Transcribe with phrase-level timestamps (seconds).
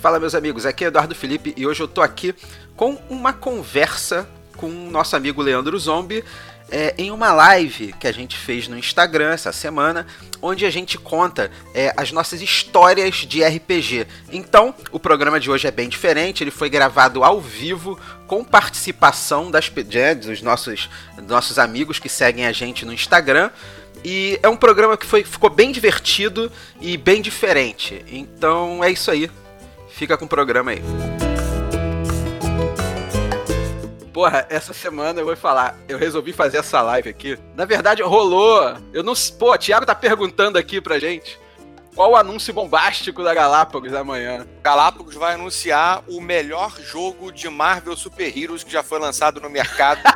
[0.00, 2.32] Fala, meus amigos, aqui é Eduardo Felipe e hoje eu tô aqui
[2.76, 6.22] com uma conversa com o nosso amigo Leandro Zombie
[6.70, 10.06] é, em uma live que a gente fez no Instagram essa semana,
[10.40, 14.06] onde a gente conta é, as nossas histórias de RPG.
[14.30, 19.50] Então, o programa de hoje é bem diferente, ele foi gravado ao vivo, com participação
[19.50, 20.88] das, é, dos, nossos,
[21.26, 23.50] nossos amigos que seguem a gente no Instagram.
[24.04, 28.04] E é um programa que foi, ficou bem divertido e bem diferente.
[28.12, 29.28] Então é isso aí.
[29.98, 30.80] Fica com o programa aí.
[34.12, 37.36] Porra, essa semana eu vou falar, eu resolvi fazer essa live aqui.
[37.56, 38.76] Na verdade, rolou.
[38.92, 39.12] Eu não.
[39.36, 41.36] Pô, o Thiago tá perguntando aqui pra gente.
[41.96, 44.46] Qual o anúncio bombástico da Galápagos amanhã?
[44.62, 49.50] Galápagos vai anunciar o melhor jogo de Marvel Super Heroes que já foi lançado no
[49.50, 50.00] mercado.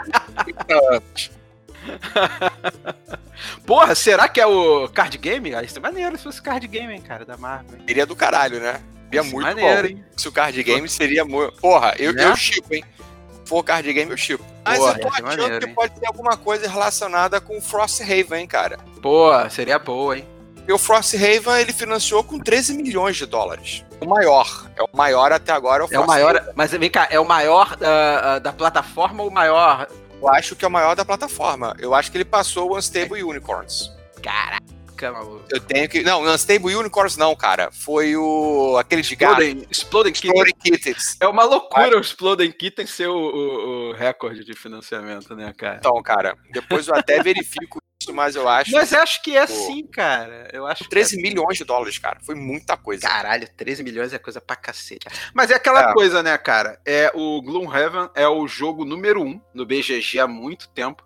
[3.66, 5.56] Porra, será que é o card game?
[5.56, 7.80] Ah, isso é maneiro se fosse card game, hein, cara, da Marvel.
[7.84, 8.80] Seria do caralho, né?
[9.12, 9.88] Seria muito maneiro, bom.
[9.88, 10.04] Hein?
[10.16, 11.60] Se o card game seria muito.
[11.60, 12.24] Porra, eu, né?
[12.24, 12.82] eu chipo, hein?
[13.30, 14.44] Se for card game, eu chipo.
[14.64, 15.74] Mas Porra, eu tô achando maneiro, que hein?
[15.74, 18.78] pode ter alguma coisa relacionada com Frosthaven, hein, cara.
[19.02, 20.26] Pô, seria boa, hein?
[20.66, 23.84] E o Frosthaven ele financiou com 13 milhões de dólares.
[24.00, 24.70] O maior.
[24.76, 25.84] É o maior até agora.
[25.84, 26.52] É o, é o maior.
[26.54, 29.88] Mas vem cá, é o maior uh, uh, da plataforma ou o maior.
[30.20, 31.76] Eu acho que é o maior da plataforma.
[31.78, 33.90] Eu acho que ele passou o Unstable Unicorns.
[34.22, 34.71] Caraca
[35.10, 35.44] maluco.
[35.50, 36.02] Eu tenho que.
[36.02, 37.70] Não, Unstable Unicorns não, cara.
[37.72, 38.76] Foi o.
[38.78, 39.42] aquele de gato.
[39.42, 41.16] Exploding, Exploding, Exploding Kittens.
[41.20, 45.78] É uma loucura o Exploding Kittens ser o, o, o, recorde de financiamento, né, cara?
[45.78, 47.80] Então, cara, depois eu até verifico
[48.10, 48.72] mas eu acho.
[48.72, 50.48] Mas acho que é pô, assim, cara.
[50.52, 52.18] Eu acho 13 é milhões de dólares, cara.
[52.24, 53.06] Foi muita coisa.
[53.06, 55.06] Caralho, 13 milhões é coisa pra cacete.
[55.34, 55.92] Mas é aquela é.
[55.92, 56.80] coisa, né, cara?
[56.84, 61.04] É o Gloomhaven é o jogo número um no BGG há muito tempo.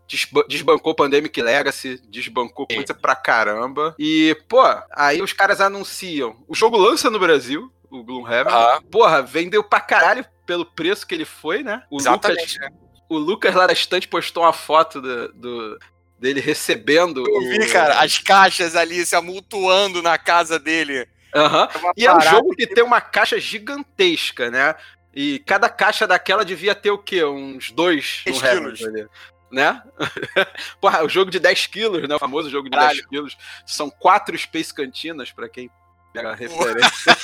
[0.49, 3.95] Desbancou Pandemic Legacy, desbancou coisa pra caramba.
[3.99, 6.37] E, pô, aí os caras anunciam.
[6.47, 8.53] O jogo lança no Brasil, o Gloomhaven.
[8.53, 8.81] Ah.
[8.91, 11.83] Porra, vendeu pra caralho pelo preço que ele foi, né?
[11.91, 12.59] O Exatamente.
[12.59, 15.79] Lucas, o Lucas lá da estante postou uma foto do, do,
[16.19, 17.25] dele recebendo.
[17.27, 17.73] Eu vi, o...
[17.73, 21.09] cara, as caixas ali se amultuando na casa dele.
[21.35, 21.65] Uhum.
[21.65, 24.75] É e é um jogo que, tem uma caixa gigantesca, né?
[25.15, 27.25] E cada caixa daquela devia ter o quê?
[27.25, 28.85] Uns dois no quilos.
[28.85, 29.07] Ali,
[29.51, 29.83] né?
[30.81, 32.15] Porra, o jogo de 10 quilos, né?
[32.15, 32.97] O famoso jogo de Caralho.
[32.97, 33.39] 10 quilos.
[33.67, 35.71] São quatro Space Cantinas, para quem
[36.13, 37.17] pega a referência.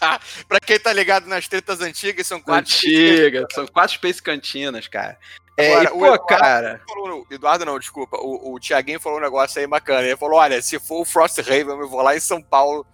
[0.48, 2.70] pra quem tá ligado nas tretas antigas, são quatro.
[2.70, 5.18] Antigas, são quatro Space Cantinas, cara.
[5.56, 6.80] É, Agora, e, pô, o Eduardo cara.
[6.86, 8.18] Falou, Eduardo não, desculpa.
[8.18, 10.02] O, o Tiaguinho falou um negócio aí bacana.
[10.02, 12.86] Ele falou: olha, se for o Frost Raven, eu vou lá em São Paulo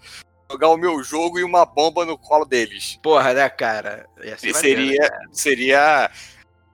[0.51, 2.99] jogar o meu jogo e uma bomba no colo deles.
[3.03, 4.07] Porra, né, cara?
[4.23, 5.29] E seria, cara.
[5.33, 6.11] seria.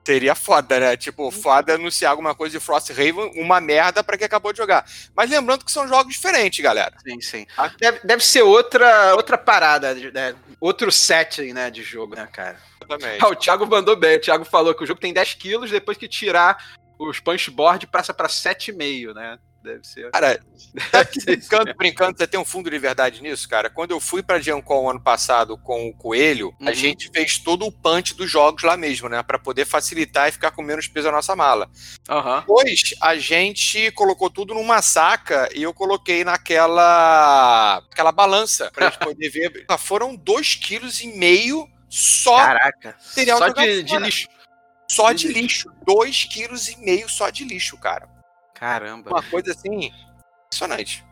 [0.05, 0.97] Seria foda, né?
[0.97, 4.85] Tipo, foda anunciar alguma coisa de Frost Raven, uma merda para quem acabou de jogar.
[5.15, 6.93] Mas lembrando que são jogos diferentes, galera.
[7.05, 7.45] Sim, sim.
[7.79, 10.35] Deve, deve ser outra, outra parada, né?
[10.59, 12.57] outro setting, né, de jogo, né, cara?
[12.83, 13.19] Exatamente.
[13.23, 14.17] Ah, o Thiago mandou bem.
[14.17, 18.13] O Thiago falou que o jogo tem 10 quilos, depois que tirar os punchboard, passa
[18.13, 19.37] pra 7,5, né?
[19.61, 20.09] Deve ser.
[20.11, 20.39] Cara,
[20.91, 23.69] deve brincando, brincando, você tem um fundo de verdade nisso, cara?
[23.69, 26.69] Quando eu fui pra Gencom ano passado com o Coelho, uhum.
[26.69, 29.21] a gente fez todo o punch dos jogos lá mesmo, né?
[29.21, 31.69] Pra poder facilitar e ficar com menos peso a nossa mala.
[32.09, 32.39] Uhum.
[32.39, 38.99] Depois, a gente colocou tudo numa saca e eu coloquei naquela aquela balança pra gente
[39.03, 39.65] poder ver.
[39.77, 44.29] Foram 2,5 kg só Caraca, só de, de, lixo.
[44.89, 45.69] Só de, de lixo.
[45.87, 48.18] 2,5 kg só de lixo, cara.
[48.59, 49.09] Caramba.
[49.09, 49.91] Uma coisa assim,
[50.45, 51.05] impressionante.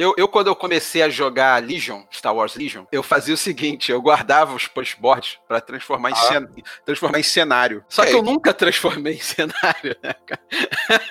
[0.00, 3.92] Eu, eu, quando eu comecei a jogar Legion, Star Wars Legion, eu fazia o seguinte:
[3.92, 6.36] eu guardava os pushboards para transformar, ah.
[6.56, 7.84] em transformar em cenário.
[7.86, 10.40] Só que eu nunca transformei em cenário, né, cara?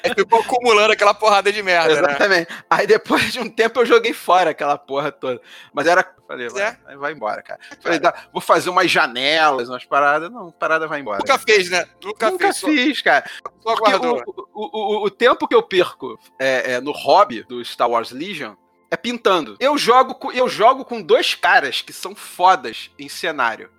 [0.03, 2.01] Aí ficou acumulando aquela porrada de merda.
[2.01, 2.09] Né?
[2.09, 2.49] Exatamente.
[2.49, 2.57] Né?
[2.67, 5.39] Aí depois de um tempo eu joguei fora aquela porra toda.
[5.71, 6.03] Mas era.
[6.27, 6.97] Falei, vai, é.
[6.97, 7.59] vai embora, cara.
[7.81, 7.99] Falei,
[8.33, 10.31] vou fazer umas janelas, umas paradas.
[10.31, 11.19] Não, parada vai embora.
[11.19, 11.85] Nunca fez, né?
[12.03, 13.23] Nunca, Nunca fez, fiz, cara.
[13.61, 14.23] Só o,
[14.53, 18.55] o, o, o, tempo que eu perco é, é, no hobby do Star Wars Legion
[18.91, 19.55] é pintando.
[19.59, 23.69] Eu jogo, com, eu jogo com dois caras que são fodas em cenário.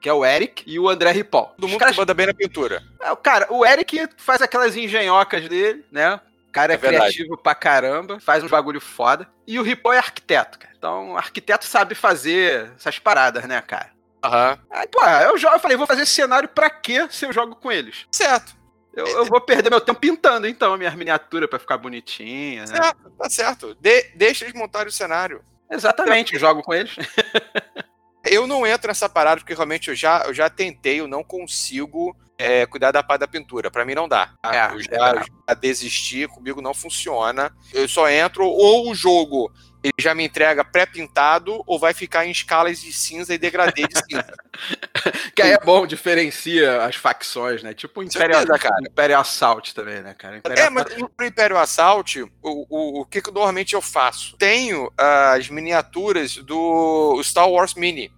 [0.00, 1.46] Que é o Eric e o André Ripoll.
[1.56, 1.94] Todo mundo caras...
[1.94, 2.82] que manda bem na pintura.
[3.00, 6.20] É, cara, o Eric faz aquelas engenhocas dele, né?
[6.48, 9.28] O cara é, é criativo pra caramba, faz uns bagulho foda.
[9.46, 10.74] E o Ripoll é arquiteto, cara.
[10.76, 13.90] Então, arquiteto sabe fazer essas paradas, né, cara?
[14.22, 14.50] Aham.
[14.52, 14.58] Uhum.
[14.70, 17.56] Aí, pô, eu, jogo, eu falei, vou fazer esse cenário pra quê se eu jogo
[17.56, 18.06] com eles?
[18.10, 18.55] Certo.
[18.96, 22.62] Eu, eu, vou perder meu tempo pintando, então, a minha miniatura para ficar bonitinha.
[22.62, 22.66] Né?
[22.66, 23.74] Certo, tá certo.
[23.78, 25.44] De, deixa eles montarem o cenário.
[25.70, 26.96] Exatamente, eu jogo com eles.
[28.24, 32.16] eu não entro nessa parada, porque realmente eu já, eu já tentei, eu não consigo
[32.38, 33.70] é, cuidar da parte da pintura.
[33.70, 34.32] Para mim não dá.
[34.40, 34.70] Tá?
[34.70, 37.54] É, eu já, é já desisti, comigo não funciona.
[37.74, 39.52] Eu só entro, ou o jogo
[39.86, 43.98] ele já me entrega pré-pintado ou vai ficar em escalas de cinza e degradê de
[43.98, 44.34] cinza.
[45.34, 47.74] que aí é bom, diferencia as facções, né?
[47.74, 48.76] Tipo o Imperial, Certeza, cara.
[48.80, 50.38] Imperial Assault também, né, cara?
[50.38, 54.36] Imperial É, mas no Império Assault, o, o, o que, que normalmente eu faço?
[54.36, 58.12] Tenho as miniaturas do Star Wars Mini.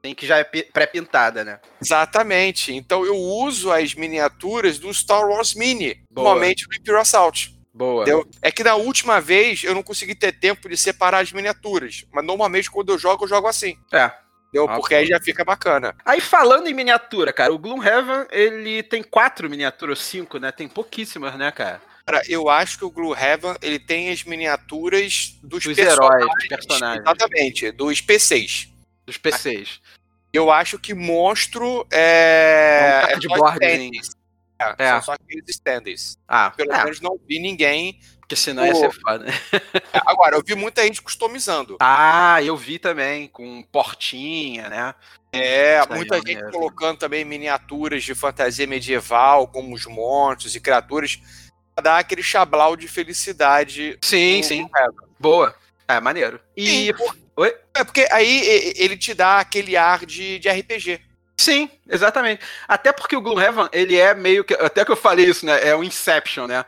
[0.00, 1.60] Tem que já é pi- pré-pintada, né?
[1.80, 2.74] Exatamente.
[2.74, 6.28] Então eu uso as miniaturas do Star Wars Mini, Boa.
[6.28, 7.56] normalmente no Imperial Assault.
[7.74, 8.02] Boa.
[8.02, 8.28] Entendeu?
[8.40, 12.04] É que na última vez eu não consegui ter tempo de separar as miniaturas.
[12.12, 13.78] Mas normalmente quando eu jogo, eu jogo assim.
[13.90, 14.12] É.
[14.48, 14.68] Entendeu?
[14.68, 15.94] Ah, Porque aí já fica bacana.
[16.04, 20.52] Aí falando em miniatura, cara, o Gloomhaven, ele tem quatro miniaturas, cinco, né?
[20.52, 21.80] Tem pouquíssimas, né, cara?
[22.04, 26.22] Cara, eu acho que o Gloomhaven ele tem as miniaturas dos, Dos personagens.
[26.22, 27.00] heróis, dos personagens.
[27.06, 28.68] Exatamente, dos PCs.
[29.06, 29.80] Dos PCs.
[30.32, 33.02] Eu acho que monstro é.
[33.04, 33.90] É um é de board.
[34.78, 34.88] É, É.
[34.92, 36.16] São só aqueles standees.
[36.26, 37.98] Ah, Pelo é, menos não vi ninguém.
[38.20, 39.24] porque senão ia ser foda.
[39.24, 39.32] né?
[40.06, 41.76] Agora, eu vi muita gente customizando.
[41.80, 44.94] Ah, eu vi também, com portinha, né?
[45.32, 46.50] É, Isso muita é gente maneiro.
[46.52, 51.18] colocando também miniaturas de fantasia medieval, como os monstros e criaturas,
[51.74, 53.98] pra dar aquele chablau de felicidade.
[54.02, 54.68] Sim, no sim.
[55.18, 55.54] Boa.
[55.88, 56.40] É, maneiro.
[56.56, 56.66] E.
[56.66, 57.54] Sim, por- Oi?
[57.74, 61.00] É porque aí ele te dá aquele ar de, de RPG.
[61.42, 62.40] Sim, exatamente.
[62.68, 64.54] Até porque o Gloomhaven, ele é meio que.
[64.54, 65.66] Até que eu falei isso, né?
[65.66, 66.64] É um Inception, né?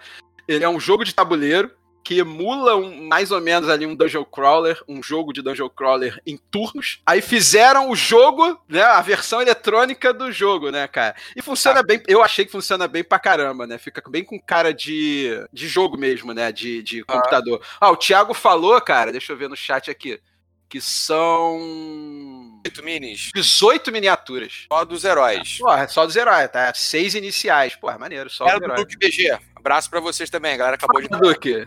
[0.48, 1.70] Ele é um jogo de tabuleiro
[2.02, 6.20] que emula um- mais ou menos ali um Dungeon Crawler, um jogo de Dungeon Crawler
[6.26, 7.00] em turnos.
[7.06, 8.82] Aí fizeram o jogo, né?
[8.82, 11.14] A versão eletrônica do jogo, né, cara?
[11.36, 12.02] E funciona bem.
[12.08, 13.78] Eu achei que funciona bem pra caramba, né?
[13.78, 16.50] Fica bem com cara de, de jogo mesmo, né?
[16.50, 17.62] De, de computador.
[17.80, 20.20] Ah, o Thiago falou, cara, deixa eu ver no chat aqui,
[20.68, 22.33] que são.
[22.64, 24.66] Oito minis, 18 miniaturas.
[24.72, 25.58] só dos heróis.
[25.58, 26.72] Porra, só dos heróis, tá?
[26.74, 27.76] Seis iniciais.
[27.76, 28.80] Porra, maneiro, só Era dos do heróis.
[28.82, 29.38] Duque BG.
[29.54, 31.66] Abraço pra vocês também, a galera acabou de Duque.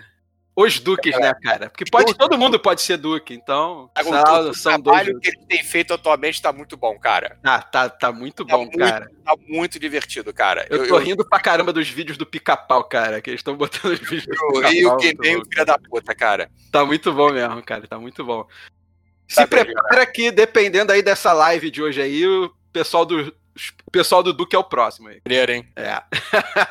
[0.59, 1.69] Os Duques, né, cara?
[1.69, 2.17] Porque pode, Duque.
[2.17, 3.91] todo mundo pode ser Duque, então.
[4.01, 5.21] Sei lá, o são trabalho dois.
[5.21, 7.37] que ele tem feito atualmente tá muito bom, cara.
[7.43, 9.07] Ah, tá, tá muito Tá bom, muito- cara.
[9.23, 10.65] Tá muito divertido, cara.
[10.67, 13.21] Eu tô rindo pra caramba dos vídeos do pica-pau, cara.
[13.21, 14.73] Que eles estão botando os vídeos do eu- pica-pau.
[14.73, 15.41] e o que muito nem bom.
[15.43, 16.49] o filho da puta, cara.
[16.71, 17.87] Tá muito bom mesmo, cara.
[17.87, 18.47] Tá muito bom.
[19.27, 23.33] Se prepara que, dependendo aí dessa live de hoje aí, o pessoal do,
[23.85, 25.21] o pessoal do Duque é o próximo aí.
[25.25, 25.67] Maneiro, hein?
[25.75, 26.01] É.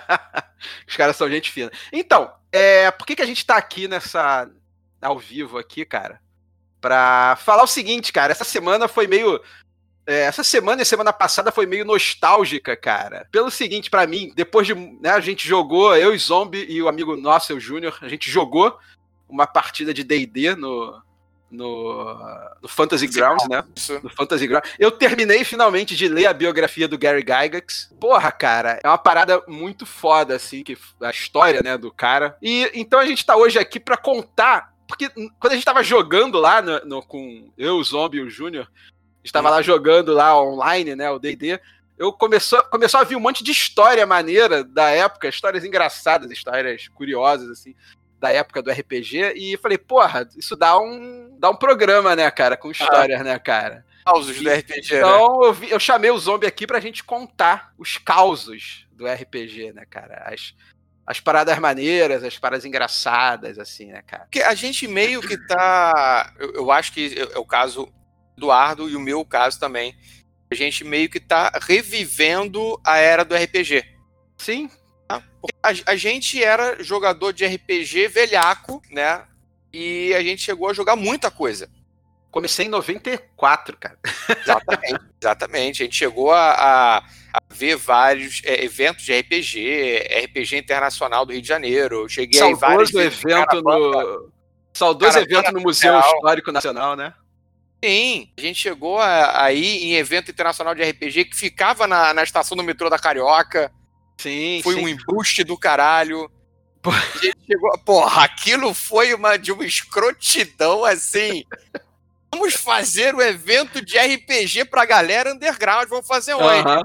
[0.86, 1.70] Os caras são gente fina.
[1.92, 4.48] Então, é, por que, que a gente tá aqui nessa.
[5.00, 6.20] ao vivo aqui, cara?
[6.80, 8.32] Pra falar o seguinte, cara.
[8.32, 9.40] Essa semana foi meio.
[10.06, 13.26] é, essa semana e semana passada foi meio nostálgica, cara.
[13.32, 14.74] Pelo seguinte, pra mim, depois de.
[14.74, 18.30] Né, a gente jogou, eu e Zombie e o amigo nosso, o Júnior, a gente
[18.30, 18.78] jogou
[19.28, 21.02] uma partida de DD no.
[21.56, 22.04] No,
[22.62, 23.64] no Fantasy Grounds, né?
[23.74, 23.98] Isso.
[24.00, 24.64] do Fantasy Ground.
[24.78, 27.92] Eu terminei finalmente de ler a biografia do Gary Gygax.
[27.98, 32.36] Porra, cara, é uma parada muito foda, assim, que a história, né, do cara.
[32.42, 35.08] E então a gente tá hoje aqui pra contar, porque
[35.40, 38.68] quando a gente tava jogando lá no, no- com eu, o Zombie e o Júnior,
[38.74, 41.58] a gente tava lá jogando lá online, né, o D&D,
[41.98, 46.88] eu começou, começou a vir um monte de história maneira da época, histórias engraçadas, histórias
[46.88, 47.74] curiosas, assim,
[48.18, 52.56] da época do RPG, e falei, porra, isso dá um, dá um programa, né, cara,
[52.56, 53.84] com histórias, né, cara.
[54.04, 54.98] Causos do RPG, né?
[54.98, 59.72] Então eu, vi- eu chamei o Zombie aqui pra gente contar os causos do RPG,
[59.72, 60.22] né, cara?
[60.32, 60.54] As,
[61.06, 64.22] as paradas maneiras, as paradas engraçadas, assim, né, cara?
[64.24, 66.32] Porque a gente meio que tá.
[66.38, 67.86] Eu, eu acho que é o caso
[68.36, 69.94] do Eduardo e o meu caso também.
[70.50, 73.84] A gente meio que tá revivendo a era do RPG.
[74.38, 74.70] Sim,
[75.40, 79.22] Porque A, a gente era jogador de RPG velhaco, né?
[79.72, 81.68] E a gente chegou a jogar muita coisa.
[82.30, 83.98] comecei em 94, cara.
[84.42, 85.00] Exatamente.
[85.20, 85.82] exatamente.
[85.82, 91.32] A gente chegou a, a- a ver vários é, eventos de RPG, RPG Internacional do
[91.32, 92.02] Rio de Janeiro.
[92.02, 94.32] Eu cheguei aí Saudoso vezes de evento no.
[94.74, 95.98] Saudoso Caravana evento no Museu.
[96.00, 97.12] Histórico Nacional, né?
[97.84, 102.22] Sim, a gente chegou a- aí em evento internacional de RPG que ficava na, na
[102.22, 103.70] estação do metrô da Carioca.
[104.16, 104.84] Sim, Foi sim.
[104.84, 106.30] um embuste do caralho.
[106.82, 106.90] Pô.
[106.90, 111.44] A gente chegou, porra, aquilo foi uma de uma escrotidão assim.
[112.32, 115.88] Vamos fazer o evento de RPG pra galera underground.
[115.88, 116.34] Vamos fazer?
[116.34, 116.82] Aham.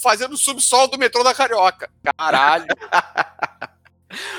[0.00, 1.90] Fazendo o subsolo do metrô da Carioca.
[2.16, 2.66] Caralho.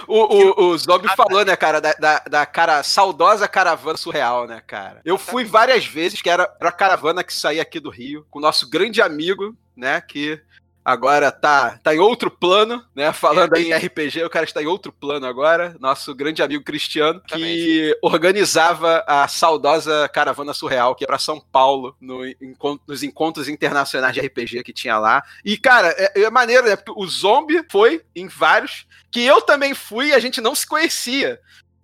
[0.08, 4.62] O, o, o Zombie falou, né, cara, da, da, da cara saudosa caravana surreal, né,
[4.66, 5.00] cara?
[5.06, 8.40] Eu fui várias vezes, que era, era a caravana que saía aqui do Rio, com
[8.40, 10.42] o nosso grande amigo, né, que
[10.90, 14.66] agora tá, tá em outro plano, né, falando aí em RPG, o cara está em
[14.68, 21.08] outro plano agora, nosso grande amigo Cristiano, que organizava a saudosa caravana surreal, que ia
[21.08, 25.24] pra São Paulo, no encont- nos encontros internacionais de RPG que tinha lá.
[25.44, 29.74] E, cara, é, é maneiro, né, porque o Zombie foi em vários, que eu também
[29.74, 31.40] fui e a gente não se conhecia.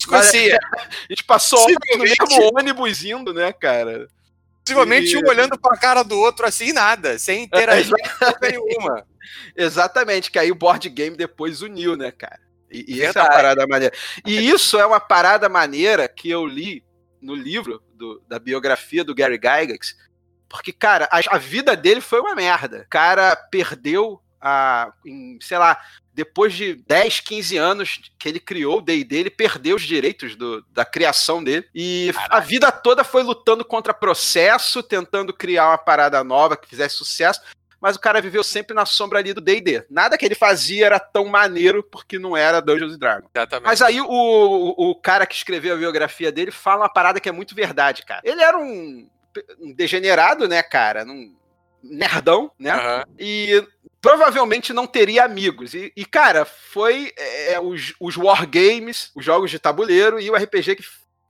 [0.07, 0.59] conhecia.
[0.75, 4.07] a gente passou horas no mesmo ônibus indo, né, cara?
[4.65, 7.93] Possivelmente um olhando pra cara do outro assim, nada, sem interagir
[8.41, 9.05] é, nenhuma.
[9.55, 12.39] Exatamente, que aí o board game depois uniu, né, cara?
[12.71, 13.95] E, e essa é uma parada maneira.
[14.25, 16.83] E isso é uma parada maneira que eu li
[17.21, 19.95] no livro do, da biografia do Gary Gygax,
[20.49, 22.81] porque, cara, a, a, vida dele foi uma merda.
[22.81, 25.81] O cara perdeu a, em, sei lá,
[26.13, 30.63] depois de 10, 15 anos que ele criou o D&D, ele perdeu os direitos do,
[30.69, 31.67] da criação dele.
[31.73, 32.37] E Caraca.
[32.37, 37.41] a vida toda foi lutando contra processo, tentando criar uma parada nova que fizesse sucesso.
[37.81, 39.83] Mas o cara viveu sempre na sombra ali do D&D.
[39.89, 43.29] Nada que ele fazia era tão maneiro porque não era Dungeons Dragons.
[43.35, 43.65] Exatamente.
[43.65, 47.29] Mas aí o, o, o cara que escreveu a biografia dele fala uma parada que
[47.29, 48.21] é muito verdade, cara.
[48.23, 49.09] Ele era um,
[49.59, 51.03] um degenerado, né, cara?
[51.03, 51.35] Um
[51.85, 52.75] nerdão, né?
[52.75, 53.03] Uhum.
[53.19, 53.67] E
[54.05, 55.73] provavelmente não teria amigos.
[55.73, 60.35] E, e cara, foi é, é os, os wargames, os jogos de tabuleiro e o
[60.35, 60.83] RPG que,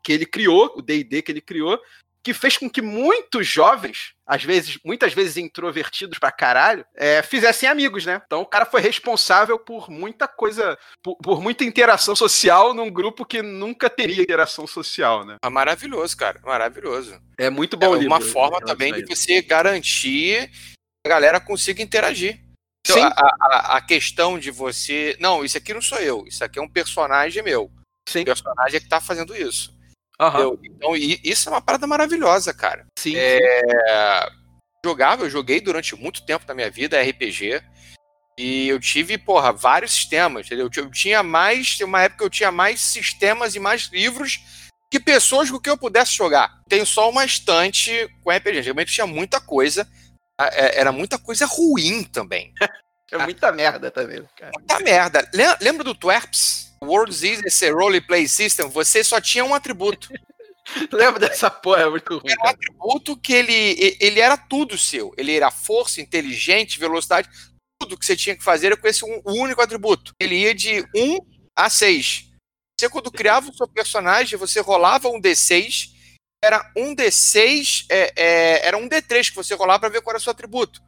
[0.03, 1.79] que ele criou, o D&D que ele criou,
[2.21, 7.69] que fez com que muitos jovens, às vezes, muitas vezes introvertidos pra caralho, é, fizessem
[7.69, 8.21] amigos, né?
[8.25, 13.25] Então o cara foi responsável por muita coisa, por, por, muita interação social num grupo
[13.25, 15.37] que nunca teria interação social, né?
[15.41, 17.21] Ah, maravilhoso, cara, maravilhoso.
[17.37, 17.95] É muito bom.
[17.95, 22.43] É uma livro, forma também de você garantir que a galera consiga interagir.
[22.91, 25.17] Então, a, a, a, questão de você.
[25.19, 26.25] Não, isso aqui não sou eu.
[26.27, 27.71] Isso aqui é um personagem meu.
[28.07, 28.21] Sim.
[28.21, 29.73] O personagem é que tá fazendo isso.
[30.19, 30.57] Uhum.
[30.63, 32.85] Então, isso é uma parada maravilhosa, cara.
[32.97, 33.15] Sim.
[33.15, 34.29] É...
[34.85, 37.61] Jogava, eu joguei durante muito tempo da minha vida RPG.
[38.37, 40.45] E eu tive, porra, vários sistemas.
[40.45, 40.69] Entendeu?
[40.75, 41.79] Eu tinha mais.
[41.79, 44.39] Uma época eu tinha mais sistemas e mais livros
[44.91, 46.61] que pessoas com que eu pudesse jogar.
[46.69, 48.61] Tenho só uma estante com RPG.
[48.61, 49.87] Realmente tinha muita coisa.
[50.39, 52.53] É, era muita coisa ruim também.
[53.11, 54.51] é muita merda também, cara.
[54.53, 55.29] Muita merda.
[55.61, 56.65] Lembra do Twerps?
[56.83, 60.09] World's Easiest Roleplay System, você só tinha um atributo.
[60.91, 61.83] Lembra dessa porra?
[61.83, 62.31] É muito ruim.
[62.31, 65.13] Era um atributo que ele, ele era tudo seu.
[65.17, 67.29] Ele era força, inteligente, velocidade.
[67.79, 70.13] Tudo que você tinha que fazer era com esse um, único atributo.
[70.19, 71.17] Ele ia de 1
[71.55, 72.31] a 6.
[72.77, 75.94] Você, quando criava o seu personagem, você rolava um D6
[76.45, 80.19] era um D6, é, é, era um D3 que você rolava para ver qual era
[80.19, 80.81] o seu atributo.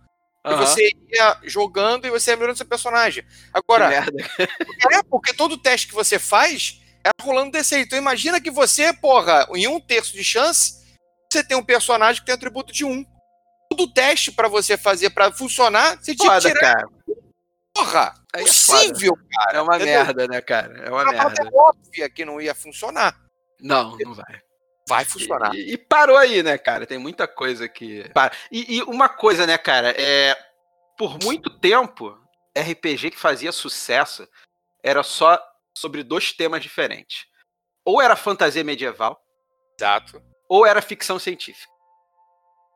[0.45, 0.53] Uhum.
[0.53, 3.25] E você ia jogando e você ia melhorando seu personagem.
[3.51, 3.89] Agora,
[4.91, 7.81] é porque todo teste que você faz é rolando D6.
[7.81, 10.85] Então imagina que você, porra, em um terço de chance,
[11.31, 13.05] você tem um personagem que tem atributo de 1.
[13.69, 16.59] Todo teste para você fazer para funcionar, você tinha que tirar.
[16.59, 16.87] Cara.
[17.73, 19.57] Porra, é possível, é cara.
[19.57, 19.93] É uma entendeu?
[19.93, 20.77] merda, né, cara?
[20.85, 21.43] É uma, uma merda.
[21.43, 23.19] É óbvia que não ia funcionar.
[23.59, 24.46] Não, não vai.
[24.87, 25.53] Vai funcionar.
[25.53, 26.87] E, e, parou aí, né, cara?
[26.87, 28.09] Tem muita coisa que.
[28.13, 28.33] Para.
[28.49, 29.89] E, e, uma coisa, né, cara?
[29.89, 30.35] É,
[30.97, 32.17] por muito tempo,
[32.57, 34.27] RPG que fazia sucesso
[34.81, 35.39] era só
[35.77, 37.25] sobre dois temas diferentes.
[37.85, 39.21] Ou era fantasia medieval.
[39.79, 40.21] Exato.
[40.47, 41.71] Ou era ficção científica.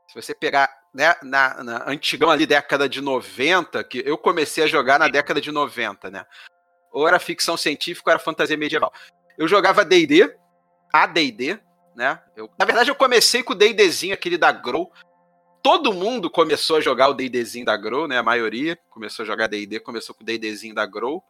[0.10, 4.68] Se você pegar né, na, na antigão ali, década de 90, que eu comecei a
[4.68, 6.26] jogar na década de 90, né?
[6.92, 8.92] Ou era ficção científica ou era fantasia medieval.
[9.38, 10.36] Eu jogava D&D,
[10.94, 11.60] AD&D,
[11.96, 12.20] né?
[12.36, 14.92] Eu, na verdade, eu comecei com o D&Dzinho, aquele da Grow.
[15.62, 18.18] Todo mundo começou a jogar o D&Dzinho da Grow, né?
[18.18, 21.24] A maioria começou a jogar D&D, começou com o D&Dzinho da Grow.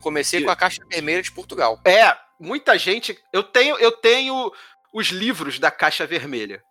[0.00, 0.44] Comecei e...
[0.44, 1.80] com a Caixa Vermelha de Portugal.
[1.84, 3.18] É, muita gente...
[3.32, 4.52] Eu tenho, eu tenho
[4.92, 6.62] os livros da Caixa Vermelha,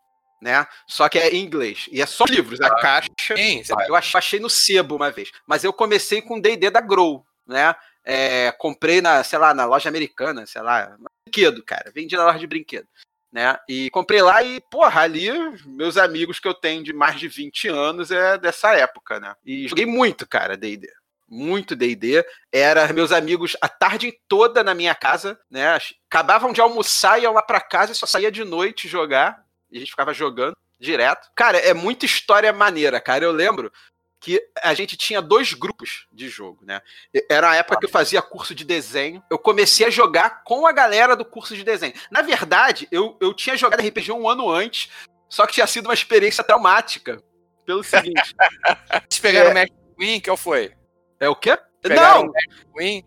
[0.42, 0.68] né?
[0.86, 1.88] Só que é em inglês.
[1.92, 2.60] E é só livros.
[2.60, 3.10] A ah, caixa...
[3.36, 5.32] Sim, eu achei no sebo uma vez.
[5.46, 7.74] Mas eu comecei com o D&D da Grow, né?
[8.04, 11.92] É, comprei na, sei lá, na loja americana, sei lá, brinquedo, cara.
[11.94, 12.88] Vendi na loja de brinquedo
[13.32, 13.58] né?
[13.68, 15.30] E comprei lá e, porra, ali
[15.66, 19.36] meus amigos que eu tenho de mais de 20 anos é dessa época, né?
[19.46, 20.92] E joguei muito, cara, D&D.
[21.30, 22.26] Muito D&D.
[22.52, 25.78] Era meus amigos a tarde toda na minha casa, né?
[26.10, 29.44] Acabavam de almoçar, iam lá pra casa e só saía de noite jogar.
[29.70, 31.30] E a gente ficava jogando direto.
[31.36, 33.26] Cara, é muita história maneira, cara.
[33.26, 33.72] Eu lembro
[34.20, 36.82] que a gente tinha dois grupos de jogo, né?
[37.30, 39.24] Era a época que eu fazia curso de desenho.
[39.30, 41.94] Eu comecei a jogar com a galera do curso de desenho.
[42.10, 44.90] Na verdade, eu, eu tinha jogado RPG um ano antes,
[45.30, 47.22] só que tinha sido uma experiência traumática.
[47.66, 48.36] Pelo seguinte.
[49.10, 49.52] Vocês pegaram é...
[49.52, 50.74] o Magic Queen, que foi?
[51.20, 51.58] É o quê?
[51.82, 52.34] Pegaram Não!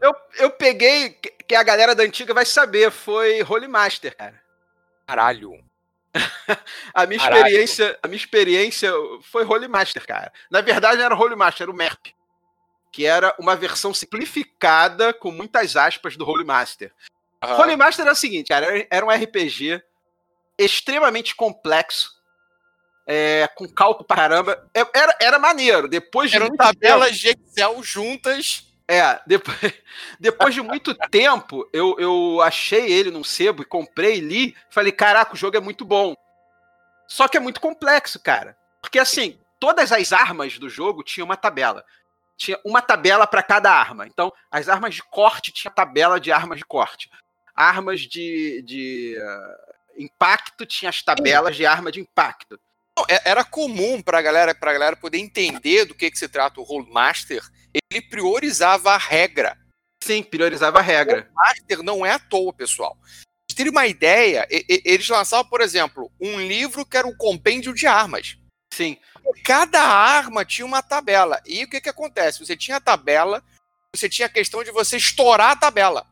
[0.01, 4.41] Eu, eu peguei, que a galera da antiga vai saber, foi Holy Master, cara.
[5.07, 5.53] Caralho.
[6.95, 7.41] a minha Caraca.
[7.41, 10.33] experiência, a minha experiência foi Holy Master, cara.
[10.51, 12.15] Na verdade, não era Holy Master, era o MERP,
[12.93, 16.93] que era uma versão simplificada com muitas aspas do Holy Master.
[17.45, 17.61] Uhum.
[17.61, 19.83] Holy Master era o seguinte, cara, era um RPG
[20.59, 22.11] extremamente complexo,
[23.07, 24.71] é, com cálculo pra caramba.
[24.75, 25.89] É, era, era maneiro.
[25.89, 28.70] Depois de Eram tabelas tempo, de Excel juntas.
[28.91, 29.57] É, depois,
[30.19, 35.33] depois de muito tempo, eu, eu achei ele num sebo e comprei, li, falei, caraca,
[35.33, 36.17] o jogo é muito bom.
[37.07, 38.57] Só que é muito complexo, cara.
[38.83, 41.85] Porque assim, todas as armas do jogo tinham uma tabela.
[42.37, 44.09] Tinha uma tabela para cada arma.
[44.09, 47.09] Então, as armas de corte tinha tabela de armas de corte.
[47.55, 52.59] Armas de, de uh, impacto tinha as tabelas de arma de impacto.
[53.09, 56.65] É, era comum para galera, a galera poder entender do que, que se trata o
[56.65, 57.41] Rollmaster
[57.75, 59.57] ele priorizava a regra.
[60.03, 61.29] Sim, priorizava a regra.
[61.31, 62.97] O Master não é à toa, pessoal.
[63.47, 67.87] Pra ter uma ideia, eles lançavam, por exemplo, um livro que era um compêndio de
[67.87, 68.37] armas.
[68.73, 68.97] Sim.
[69.45, 71.41] Cada arma tinha uma tabela.
[71.45, 72.45] E o que, que acontece?
[72.45, 73.43] Você tinha a tabela,
[73.95, 76.07] você tinha a questão de você estourar a tabela.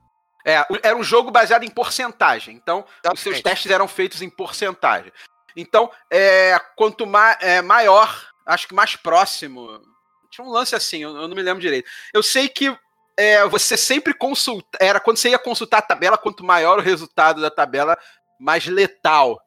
[0.44, 2.54] É, era um jogo baseado em porcentagem.
[2.56, 3.16] Então, Exatamente.
[3.16, 5.12] os seus testes eram feitos em porcentagem.
[5.56, 9.80] Então, é, quanto ma é, maior, acho que mais próximo
[10.30, 11.88] tinha um lance assim, eu, eu não me lembro direito.
[12.12, 12.76] Eu sei que
[13.16, 14.78] é, você sempre consulta.
[14.80, 17.98] Era quando você ia consultar a tabela, quanto maior o resultado da tabela,
[18.38, 19.40] mais letal.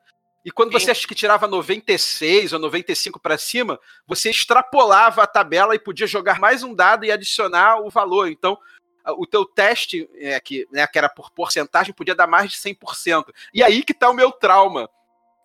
[0.44, 5.76] E quando você acha que tirava 96 ou 95 para cima, você extrapolava a tabela
[5.76, 8.28] e podia jogar mais um dado e adicionar o valor.
[8.28, 8.58] Então,
[9.06, 13.26] o teu teste, é, que, né, que era por porcentagem, podia dar mais de 100%.
[13.54, 14.90] E aí que tá o meu trauma.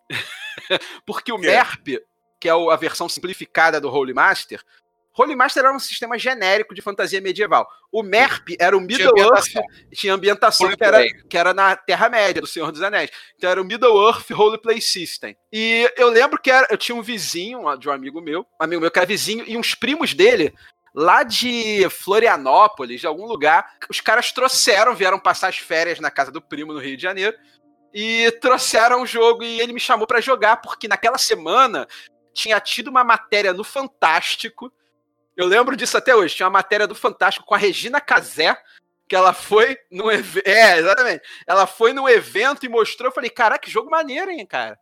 [1.05, 2.03] Porque o MERP,
[2.39, 4.63] que é a versão simplificada do Holy Master,
[5.17, 7.67] Holy Master era um sistema genérico de fantasia medieval.
[7.91, 9.53] O MERP era o Middle-earth,
[9.93, 13.09] tinha ambientação que era, que era na Terra-média, do Senhor dos Anéis.
[13.35, 15.35] Então era o Middle-earth Roleplay System.
[15.51, 18.81] E eu lembro que era, eu tinha um vizinho de um amigo meu, um amigo
[18.81, 20.53] meu que era vizinho, e uns primos dele,
[20.93, 26.31] lá de Florianópolis, de algum lugar, os caras trouxeram, vieram passar as férias na casa
[26.31, 27.35] do primo no Rio de Janeiro,
[27.91, 31.87] e trouxeram o jogo e ele me chamou para jogar, porque naquela semana
[32.33, 34.71] tinha tido uma matéria no Fantástico
[35.37, 36.35] eu lembro disso até hoje.
[36.35, 38.57] Tinha uma matéria do Fantástico com a Regina Casé,
[39.07, 40.47] que ela foi no evento.
[40.47, 41.23] É, exatamente.
[41.45, 43.09] Ela foi no evento e mostrou.
[43.09, 44.79] Eu falei, caraca, que jogo maneiro, hein, cara?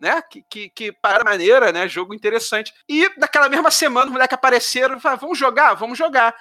[0.00, 0.22] Né?
[0.22, 1.86] Que, que, que parada maneira, né?
[1.86, 2.72] Jogo interessante.
[2.88, 6.34] E naquela mesma semana, os moleques apareceram e falaram, vamos jogar, vamos jogar.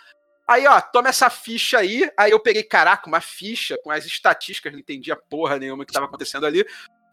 [0.47, 2.09] Aí, ó, toma essa ficha aí.
[2.17, 6.05] Aí eu peguei, caraca, uma ficha com as estatísticas, não entendia porra nenhuma que estava
[6.05, 6.65] acontecendo ali.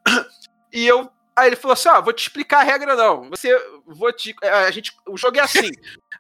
[0.76, 3.28] E eu Aí ele falou assim: ó, vou te explicar a regra, não.
[3.30, 3.50] Você.
[3.86, 4.34] Vou te.
[4.42, 5.70] É, a gente, o jogo é assim.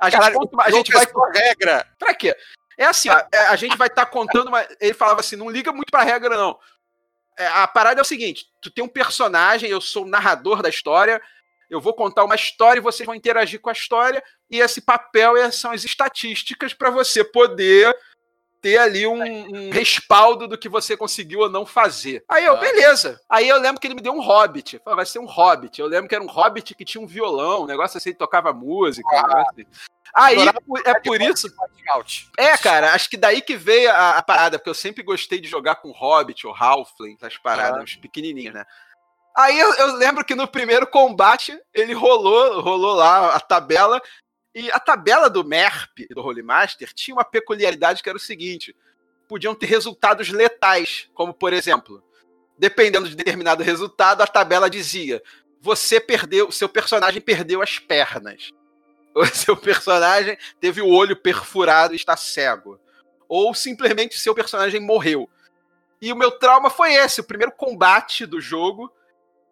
[0.00, 1.06] A gente, Caralho, conta, a gente vai.
[1.34, 1.86] regra.
[1.98, 2.36] Pra quê?
[2.76, 4.66] É assim, ó, é, a gente vai estar tá contando uma.
[4.80, 6.58] Ele falava assim: não liga muito pra regra, não.
[7.38, 10.68] É, a parada é o seguinte: tu tem um personagem, eu sou o narrador da
[10.68, 11.22] história,
[11.70, 15.34] eu vou contar uma história e vocês vão interagir com a história, e esse papel
[15.52, 17.94] são as estatísticas para você poder
[18.64, 22.24] ter ali um, um, respaldo do que você conseguiu ou não fazer.
[22.26, 22.56] Aí eu, ah.
[22.56, 23.20] beleza.
[23.28, 24.80] Aí eu lembro que ele me deu um hobbit.
[24.82, 25.78] Falei, vai ser um hobbit.
[25.78, 29.06] Eu lembro que era um hobbit que tinha um violão, um negócio assim, tocava música.
[29.14, 29.44] Ah.
[29.50, 29.66] Assim.
[30.14, 30.38] Aí
[30.86, 31.46] é por isso.
[32.38, 35.46] É, cara, acho que daí que veio a, a, parada, porque eu sempre gostei de
[35.46, 37.82] jogar com Hobbit ou Halfling, essas paradas, ah.
[37.82, 38.64] uns pequenininhos, né?
[39.36, 44.00] Aí eu, eu, lembro que no primeiro combate ele rolou, rolou lá a tabela
[44.54, 48.74] e a tabela do MERP, do Holy Master, tinha uma peculiaridade que era o seguinte:
[49.26, 52.02] podiam ter resultados letais, como por exemplo,
[52.56, 55.20] dependendo de determinado resultado, a tabela dizia:
[55.60, 58.50] você perdeu, seu personagem perdeu as pernas.
[59.16, 62.80] O seu personagem teve o olho perfurado e está cego.
[63.28, 65.30] Ou simplesmente seu personagem morreu.
[66.02, 68.92] E o meu trauma foi esse: o primeiro combate do jogo.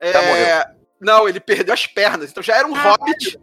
[0.01, 0.69] É...
[0.99, 2.33] Não, ele perdeu as pernas.
[2.33, 2.97] Então já era um Caralho.
[2.99, 3.39] hobbit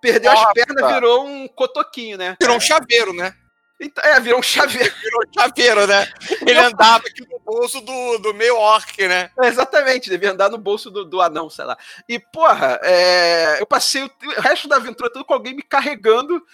[0.00, 0.48] Perdeu Nossa.
[0.48, 2.36] as pernas, virou um cotoquinho, né?
[2.40, 3.34] Virou um chaveiro, né?
[3.80, 4.92] Então, é, virou um chaveiro.
[5.00, 6.06] virou um chaveiro, né?
[6.40, 9.30] Ele andava aqui no bolso do, do meio orc, né?
[9.40, 11.78] É, exatamente, devia andar no bolso do, do anão, sei lá.
[12.08, 16.44] E, porra, é, eu passei o, o, resto da aventura tudo com alguém me carregando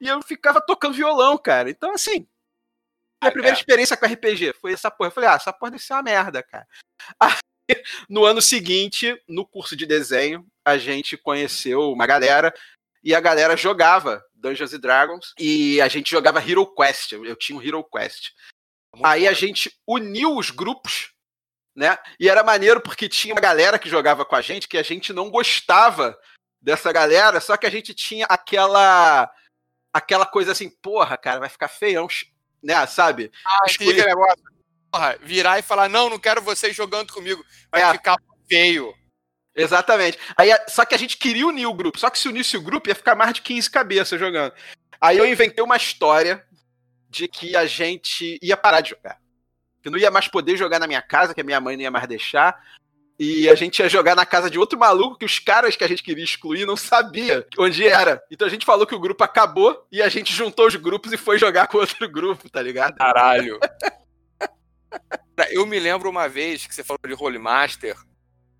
[0.00, 1.68] e eu ficava tocando violão, cara.
[1.68, 2.26] Então, assim,
[3.20, 3.58] minha ah, primeira é.
[3.58, 5.08] experiência com RPG foi essa porra.
[5.08, 6.66] Eu falei, ah, essa porra deve ser uma merda, cara.
[7.20, 12.54] Aí, no ano seguinte, no curso de desenho, a gente conheceu uma galera
[13.08, 17.12] e a galera jogava Dungeons and Dragons e a gente jogava Hero Quest.
[17.12, 18.32] Eu, tinha um Hero Quest.
[18.94, 19.30] Muito Aí bom.
[19.30, 21.14] a gente uniu os grupos,
[21.74, 21.96] né?
[22.20, 25.10] E era maneiro porque tinha uma galera que jogava com a gente que a gente
[25.14, 26.18] não gostava
[26.60, 29.32] dessa galera, só que a gente tinha aquela
[29.90, 32.06] aquela coisa assim, porra, cara, vai ficar feião,
[32.62, 33.32] né, sabe?
[33.42, 34.04] Ah, Escolher...
[34.04, 34.44] negócio.
[34.92, 37.42] Porra, virar e falar, não, não quero vocês jogando comigo,
[37.72, 37.92] vai é.
[37.92, 38.94] ficar feio.
[39.58, 40.18] Exatamente.
[40.36, 41.98] Aí, só que a gente queria unir o grupo.
[41.98, 44.52] Só que se unisse o grupo, ia ficar mais de 15 cabeças jogando.
[45.00, 46.44] Aí eu inventei uma história
[47.10, 49.18] de que a gente ia parar de jogar.
[49.82, 51.90] Que não ia mais poder jogar na minha casa, que a minha mãe não ia
[51.90, 52.56] mais deixar.
[53.18, 55.88] e a gente ia jogar na casa de outro maluco que os caras que a
[55.88, 58.22] gente queria excluir não sabia onde era.
[58.30, 61.16] Então a gente falou que o grupo acabou e a gente juntou os grupos e
[61.16, 62.96] foi jogar com outro grupo, tá ligado?
[62.96, 63.58] Caralho.
[65.50, 67.96] eu me lembro uma vez que você falou de Role Master.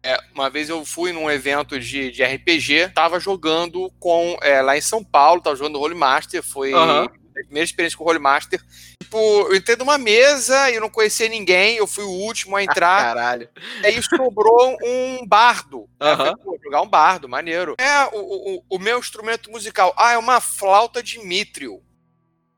[0.03, 4.37] É, uma vez eu fui num evento de, de RPG, tava jogando com.
[4.43, 6.73] É, lá em São Paulo, tava jogando Role Master, foi.
[6.73, 7.09] Uhum
[7.41, 8.61] a primeira experiência com o Role Master.
[9.03, 12.63] Tipo, eu entrei numa mesa e eu não conhecia ninguém, eu fui o último a
[12.63, 13.03] entrar.
[13.03, 13.49] Caralho.
[13.83, 15.89] Aí sobrou um bardo.
[16.01, 16.17] Uhum.
[16.17, 17.75] Falei, jogar um bardo, maneiro.
[17.77, 19.93] É, o, o, o, meu instrumento musical.
[19.97, 21.83] Ah, é uma flauta de mitrio.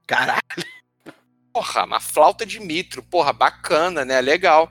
[0.07, 0.43] Caralho.
[1.51, 3.03] Porra, uma flauta de mitrio.
[3.03, 4.21] Porra, bacana, né?
[4.21, 4.71] Legal.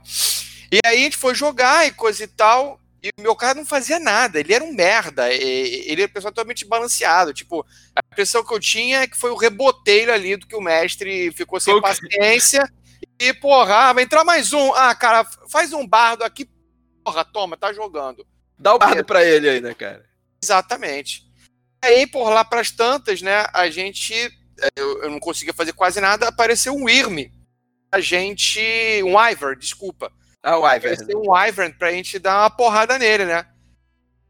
[0.72, 2.80] E aí a gente foi jogar e coisa e tal.
[3.02, 6.66] E o meu cara não fazia nada, ele era um merda, ele era pessoal totalmente
[6.66, 7.34] balanceado.
[7.34, 10.62] Tipo, a impressão que eu tinha é que foi o reboteiro ali do que o
[10.62, 12.62] mestre ficou sem paciência.
[13.18, 14.74] E, porra, ah, vai entrar mais um.
[14.74, 16.50] Ah, cara, faz um bardo aqui.
[17.04, 18.28] Porra, toma, tá jogando.
[18.58, 20.06] Dá o bardo pra ele aí, né, cara?
[20.44, 21.24] Exatamente.
[21.82, 24.14] Aí, por lá pras tantas, né, a gente.
[24.76, 27.32] Eu, eu não conseguia fazer quase nada, apareceu um Irme.
[27.90, 28.62] A gente.
[29.06, 31.16] Um Ivor, desculpa ah, o Ivern.
[31.16, 33.46] um Ivern pra gente dar uma porrada nele, né?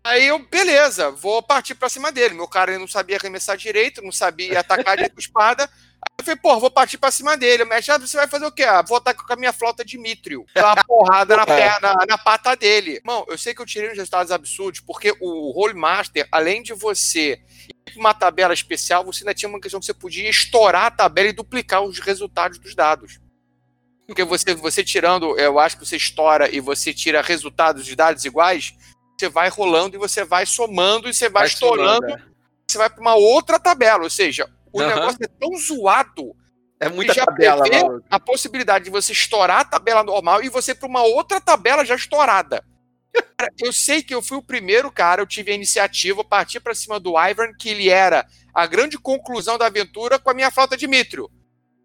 [0.04, 2.34] Aí eu, beleza, vou partir pra cima dele.
[2.34, 5.64] Meu cara não sabia arremessar direito, não sabia atacar direito com espada.
[5.66, 7.64] Aí eu falei, pô, vou partir pra cima dele.
[7.64, 8.64] O mestre, ah, você vai fazer o quê?
[8.64, 10.46] Ah, vou atacar com a minha flauta de Mithril.
[10.56, 12.96] Dar uma porrada na perna, na pata dele.
[12.96, 16.74] Irmão, eu sei que eu tirei uns resultados absurdos, porque o Role Master, além de
[16.74, 20.86] você ir pra uma tabela especial, você ainda tinha uma questão que você podia estourar
[20.86, 23.20] a tabela e duplicar os resultados dos dados.
[24.10, 28.26] Porque você, você tirando, eu acho que você estoura e você tira resultados de dados
[28.26, 28.74] iguais,
[29.16, 32.08] você vai rolando e você vai somando e você vai, vai estourando.
[32.08, 32.30] Somando, é.
[32.68, 34.04] Você vai para uma outra tabela.
[34.04, 34.88] Ou seja, o uhum.
[34.88, 36.36] negócio é tão zoado.
[36.80, 37.64] É muita tabela,
[38.10, 41.94] A possibilidade de você estourar a tabela normal e você para uma outra tabela já
[41.94, 42.66] estourada.
[43.38, 46.74] Cara, eu sei que eu fui o primeiro cara, eu tive a iniciativa, parti para
[46.74, 50.76] cima do Ivern, que ele era a grande conclusão da aventura com a minha falta
[50.76, 51.30] de mitrio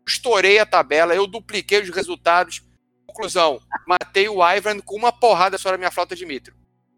[0.07, 2.63] estourei a tabela, eu dupliquei os resultados.
[3.07, 6.55] Conclusão, matei o Ivan com uma porrada só na minha flauta de mitro.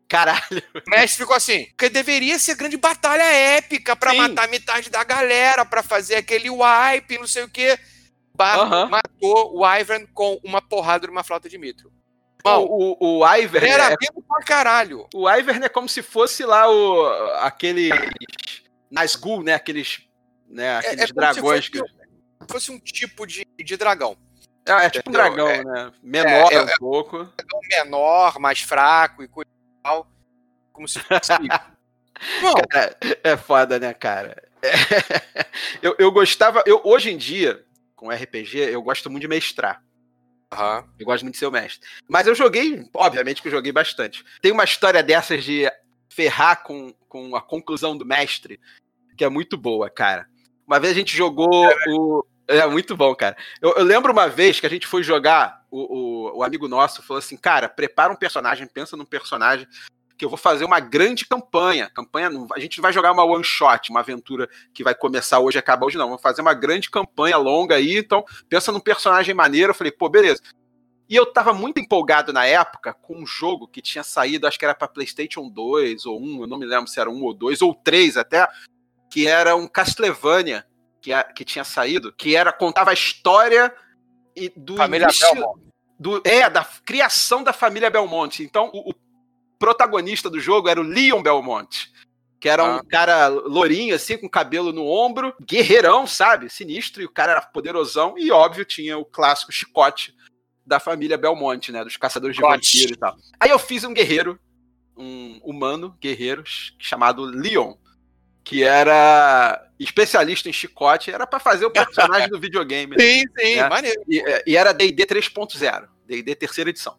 [0.09, 0.63] Caralho.
[0.87, 5.65] O mestre ficou assim, porque deveria ser grande batalha épica para matar metade da galera,
[5.65, 7.79] para fazer aquele wipe, não sei o quê.
[8.35, 11.91] Bar matou o Ivan com uma porrada numa flauta de mitro.
[12.47, 13.97] Bom, o, o, o Ivern era é...
[14.29, 15.09] pra caralho.
[15.13, 17.07] O Ivern é como se fosse lá o
[17.41, 17.91] aquele
[18.89, 19.55] Nazgûl, né?
[19.55, 20.03] Aqueles,
[20.49, 20.77] né?
[20.77, 21.81] Aqueles é, é dragões que
[22.49, 24.17] fosse um tipo de, de dragão.
[24.69, 25.93] Ah, é tipo um dragão, é, né?
[26.03, 27.19] Menor é, é, um pouco.
[27.19, 30.11] Um dragão menor, mais fraco e coisa e tal.
[30.73, 31.33] Como se fosse.
[32.71, 34.43] cara, é foda, né, cara?
[35.81, 36.63] eu, eu gostava.
[36.67, 39.83] Eu, hoje em dia, com RPG, eu gosto muito de mestrar.
[40.53, 40.89] Uhum.
[40.99, 41.89] Eu gosto muito de ser o mestre.
[42.09, 44.25] Mas eu joguei, obviamente que eu joguei bastante.
[44.41, 45.71] Tem uma história dessas de
[46.09, 48.61] ferrar com, com a conclusão do mestre,
[49.17, 50.29] que é muito boa, cara.
[50.67, 52.27] Uma vez a gente jogou o.
[52.49, 53.37] É muito bom, cara.
[53.61, 57.03] Eu, eu, lembro uma vez que a gente foi jogar, o, o, o, amigo nosso
[57.03, 59.67] falou assim: cara, prepara um personagem, pensa num personagem,
[60.17, 61.91] que eu vou fazer uma grande campanha.
[61.91, 65.61] Campanha, a gente vai jogar uma one shot, uma aventura que vai começar hoje e
[65.61, 66.07] acaba hoje, não.
[66.07, 69.71] Vamos fazer uma grande campanha longa aí, então pensa num personagem maneiro.
[69.71, 70.41] Eu falei, pô, beleza.
[71.09, 74.65] E eu tava muito empolgado na época com um jogo que tinha saído, acho que
[74.65, 77.63] era para PlayStation 2 ou 1, eu não me lembro se era um ou dois,
[77.63, 78.49] ou três até,
[79.11, 80.67] que era um Castlevania
[81.01, 83.73] que, que tinha saído, que era contava a história
[84.35, 85.61] e do família início,
[85.99, 88.43] do é da criação da família Belmonte.
[88.43, 88.95] Então o, o
[89.59, 91.93] protagonista do jogo era o Leon Belmonte,
[92.41, 92.77] que era ah.
[92.77, 97.41] um cara lourinho assim com cabelo no ombro, guerreirão, sabe, sinistro e o cara era
[97.41, 100.15] poderosão e óbvio tinha o clássico chicote
[100.67, 103.17] da família Belmonte, né, dos caçadores de vampiro e tal.
[103.39, 104.39] Aí eu fiz um guerreiro,
[104.97, 106.43] um humano guerreiro
[106.79, 107.75] chamado Leon
[108.47, 112.97] que era especialista em chicote, era para fazer o personagem do videogame.
[112.97, 113.03] Né?
[113.05, 113.69] Sim, sim, né?
[113.69, 114.03] maneiro.
[114.09, 116.97] E, é, e era D&D 3.0, D&D terceira edição.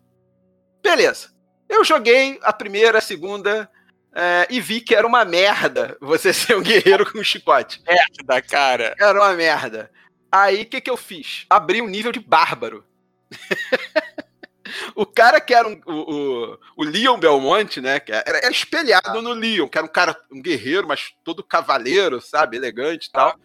[0.84, 1.30] Beleza.
[1.70, 3.70] Eu joguei a primeira, a segunda,
[4.14, 7.82] é, e vi que era uma merda você ser um guerreiro com um chicote.
[7.88, 8.94] Merda, cara.
[9.00, 9.90] Era uma merda.
[10.30, 11.46] Aí, o que, que eu fiz?
[11.50, 12.84] Abri um nível de bárbaro.
[14.96, 18.00] o cara que era um, o, o, o, Leon Belmonte, né?
[18.00, 19.22] Que era, era espelhado ah.
[19.22, 22.58] no Leon, que era um cara, um guerreiro, mas todo cavaleiro, sabe?
[22.58, 23.30] Elegante e tal.
[23.30, 23.36] Ah.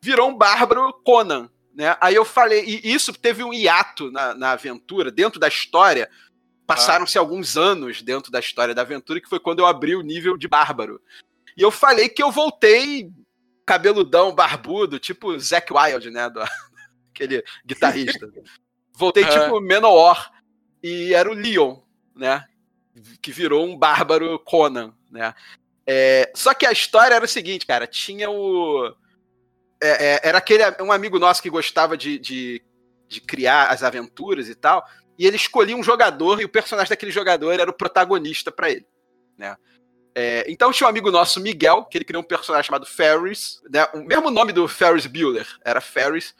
[0.00, 1.96] Virou um bárbaro Conan, né?
[2.00, 6.08] Aí eu falei, e isso teve um hiato na, na aventura, dentro da história.
[6.66, 7.20] Passaram-se ah.
[7.20, 10.48] alguns anos dentro da história da aventura, que foi quando eu abri o nível de
[10.48, 11.00] bárbaro.
[11.56, 13.10] E eu falei que eu voltei
[13.66, 16.30] cabeludão, barbudo, tipo Zack Wild, né?
[16.30, 16.40] Do,
[17.12, 18.30] aquele guitarrista.
[18.94, 20.30] Voltei tipo Menor
[20.82, 21.76] e era o Leon,
[22.14, 22.44] né?
[23.20, 25.34] que virou um bárbaro Conan, né?
[25.86, 28.94] É, só que a história era o seguinte, cara, tinha o.
[29.80, 32.62] É, é, era aquele um amigo nosso que gostava de, de,
[33.06, 34.84] de, criar as aventuras e tal,
[35.18, 38.86] e ele escolhia um jogador e o personagem daquele jogador era o protagonista para ele,
[39.36, 39.56] né?
[40.14, 43.86] É, então tinha um amigo nosso, Miguel, que ele criou um personagem chamado Ferris, né?
[43.94, 46.34] o mesmo nome do Ferris Bueller, era Ferris,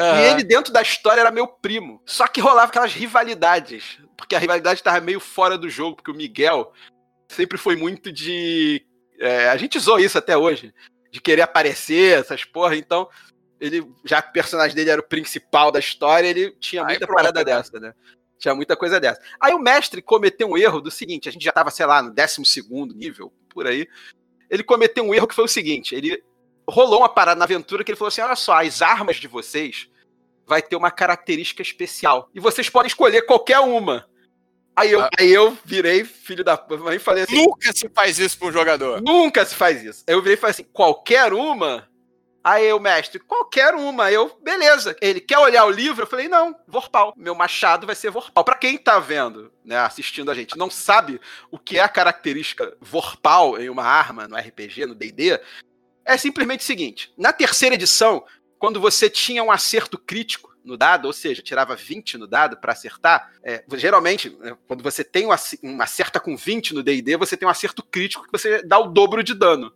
[0.00, 0.18] Uhum.
[0.18, 2.00] E ele, dentro da história, era meu primo.
[2.06, 3.98] Só que rolava aquelas rivalidades.
[4.16, 6.72] Porque a rivalidade estava meio fora do jogo, porque o Miguel
[7.28, 8.82] sempre foi muito de.
[9.18, 10.72] É, a gente usou isso até hoje.
[11.12, 12.76] De querer aparecer, essas porra.
[12.76, 13.08] Então,
[13.60, 17.16] ele, já que o personagem dele era o principal da história, ele tinha muita pronto,
[17.16, 17.44] parada né?
[17.44, 17.92] dessa, né?
[18.38, 19.20] Tinha muita coisa dessa.
[19.38, 22.10] Aí o mestre cometeu um erro do seguinte: a gente já tava, sei lá, no
[22.10, 22.40] 12
[22.94, 23.86] nível, por aí.
[24.48, 26.22] Ele cometeu um erro que foi o seguinte: ele
[26.66, 29.89] rolou uma parada na aventura que ele falou assim: olha só, as armas de vocês
[30.50, 32.28] vai ter uma característica especial.
[32.34, 34.04] E vocês podem escolher qualquer uma.
[34.74, 35.10] Aí eu, ah.
[35.16, 37.36] aí eu virei filho da mãe e falei assim.
[37.36, 39.00] Nunca se faz isso para um jogador.
[39.00, 40.02] Nunca se faz isso.
[40.08, 41.88] Aí eu virei e falei assim: qualquer uma?
[42.42, 44.10] Aí eu, mestre, qualquer uma.
[44.10, 44.96] Eu, beleza.
[45.00, 46.02] Ele quer olhar o livro?
[46.02, 47.14] Eu falei, não, Vorpal.
[47.16, 48.42] Meu machado vai ser Vorpal.
[48.42, 52.76] Para quem tá vendo, né, assistindo a gente, não sabe o que é a característica
[52.80, 55.38] Vorpal em uma arma no RPG, no D&D,
[56.04, 58.24] é simplesmente o seguinte: na terceira edição,
[58.60, 62.72] quando você tinha um acerto crítico no dado, ou seja, tirava 20 no dado para
[62.72, 65.30] acertar, é, geralmente, né, quando você tem um,
[65.62, 68.88] um acerta com 20 no D&D, você tem um acerto crítico que você dá o
[68.88, 69.72] dobro de dano.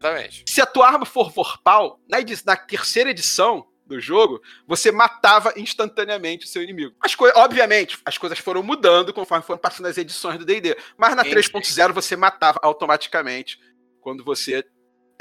[0.00, 0.44] Exatamente.
[0.48, 2.16] Se a tua arma for Vorpal, na,
[2.46, 6.94] na terceira edição, do jogo, você matava instantaneamente o seu inimigo.
[7.00, 11.24] As obviamente, as coisas foram mudando conforme foram passando as edições do D&D, mas na
[11.24, 13.60] 3.0 você matava automaticamente
[14.00, 14.64] quando você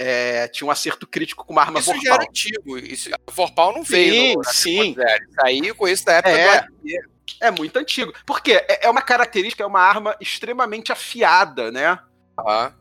[0.02, 2.02] é, tinha um acerto crítico com uma arma isso Vorpal.
[2.02, 2.78] Isso já era antigo.
[2.80, 4.44] Isso, a Vorpal não veio.
[4.46, 4.96] Sim, sim.
[5.44, 6.68] Aí eu conheço da época é, do
[7.40, 8.12] É muito antigo.
[8.26, 12.00] Porque é, é uma característica, é uma arma extremamente afiada, né?
[12.36, 12.72] Ah.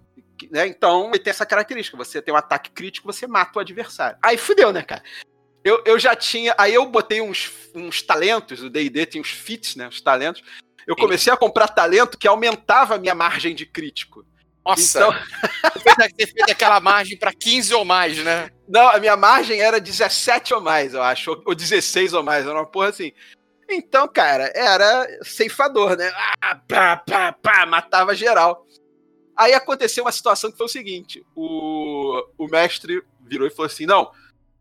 [0.51, 0.67] né?
[0.67, 1.97] Então, tem essa característica.
[1.99, 4.17] Você tem um ataque crítico, você mata o adversário.
[4.23, 5.03] Aí fudeu, né, cara?
[5.63, 6.55] Eu, eu já tinha.
[6.57, 9.89] Aí eu botei uns, uns talentos, o DD tem uns fits, né?
[9.89, 10.43] Os talentos.
[10.87, 14.25] Eu comecei a comprar talento que aumentava a minha margem de crítico.
[14.65, 14.99] Nossa!
[14.99, 15.13] Então...
[15.97, 18.51] você fez aquela margem para 15 ou mais, né?
[18.69, 21.43] Não, a minha margem era 17 ou mais, eu acho.
[21.45, 23.13] Ou 16 ou mais, era uma porra assim.
[23.69, 26.13] Então, cara, era ceifador, né?
[26.41, 28.67] Ah, pá, pá, pá, matava geral.
[29.37, 33.87] Aí aconteceu uma situação que foi o seguinte: o, o mestre virou e falou assim:
[33.87, 34.11] não,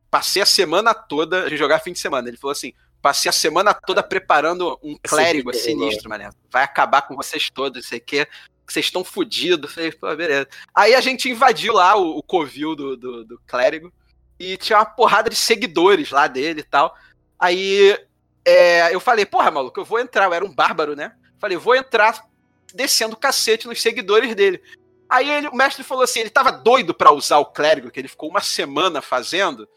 [0.10, 2.28] passei a semana toda, a gente jogar fim de semana.
[2.28, 6.30] Ele falou assim: passei a semana toda preparando um clérigo sinistro, mané.
[6.52, 8.28] Vai acabar com vocês todos, sei que que
[8.74, 9.74] vocês estão fodidos.
[9.74, 10.48] Falei, pô, beleza.
[10.74, 13.92] Aí a gente invadiu lá o, o covil do, do, do, clérigo
[14.40, 16.96] e tinha uma porrada de seguidores lá dele e tal.
[17.38, 17.98] Aí
[18.46, 20.26] é, eu falei, porra, maluco, eu vou entrar.
[20.26, 21.14] Eu era um bárbaro, né?
[21.38, 22.26] Falei, vou entrar
[22.74, 24.62] descendo o cacete nos seguidores dele.
[25.10, 28.08] Aí ele, o mestre falou assim: ele tava doido para usar o clérigo, que ele
[28.08, 29.68] ficou uma semana fazendo.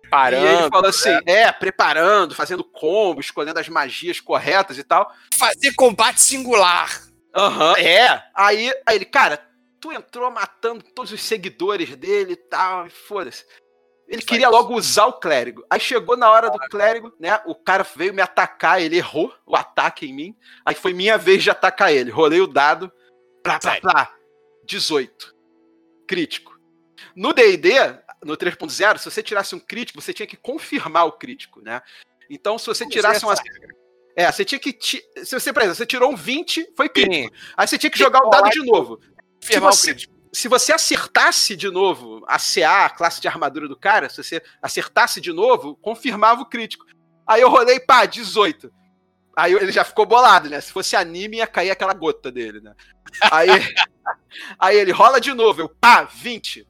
[0.00, 0.44] Preparando.
[0.44, 1.32] E ele falou assim: é.
[1.42, 5.10] é, preparando, fazendo combo, escolhendo as magias corretas e tal.
[5.36, 7.05] Fazer combate singular.
[7.36, 7.70] Aham.
[7.70, 7.76] Uhum.
[7.76, 8.24] É.
[8.34, 9.38] Aí, aí ele, cara,
[9.80, 13.44] tu entrou matando todos os seguidores dele e tal, foda-se.
[14.08, 15.64] Ele queria logo usar o clérigo.
[15.68, 17.40] Aí chegou na hora do clérigo, né?
[17.44, 20.36] O cara veio me atacar, ele errou o ataque em mim.
[20.64, 22.10] Aí foi minha vez de atacar ele.
[22.10, 22.90] Rolei o dado.
[23.42, 24.14] Plá, plá, plá.
[24.64, 25.34] 18.
[26.06, 26.56] Crítico.
[27.16, 27.72] No DD,
[28.22, 31.82] no 3.0, se você tirasse um crítico, você tinha que confirmar o crítico, né?
[32.30, 33.34] Então, se você tirasse uma.
[34.16, 34.72] É, você tinha que.
[34.72, 35.02] Ti...
[35.22, 36.90] Se você, por exemplo, você tirou um 20, foi.
[36.96, 37.28] Sim.
[37.54, 38.98] Aí você tinha que jogar o dado de novo.
[39.42, 39.94] Se você,
[40.32, 44.42] se você acertasse de novo a CA, a classe de armadura do cara, se você
[44.62, 46.86] acertasse de novo, confirmava o crítico.
[47.26, 48.72] Aí eu rolei, pá, 18.
[49.36, 50.62] Aí ele já ficou bolado, né?
[50.62, 52.74] Se fosse anime, ia cair aquela gota dele, né?
[53.30, 53.48] Aí,
[54.58, 56.66] aí ele rola de novo, eu, pá, 20.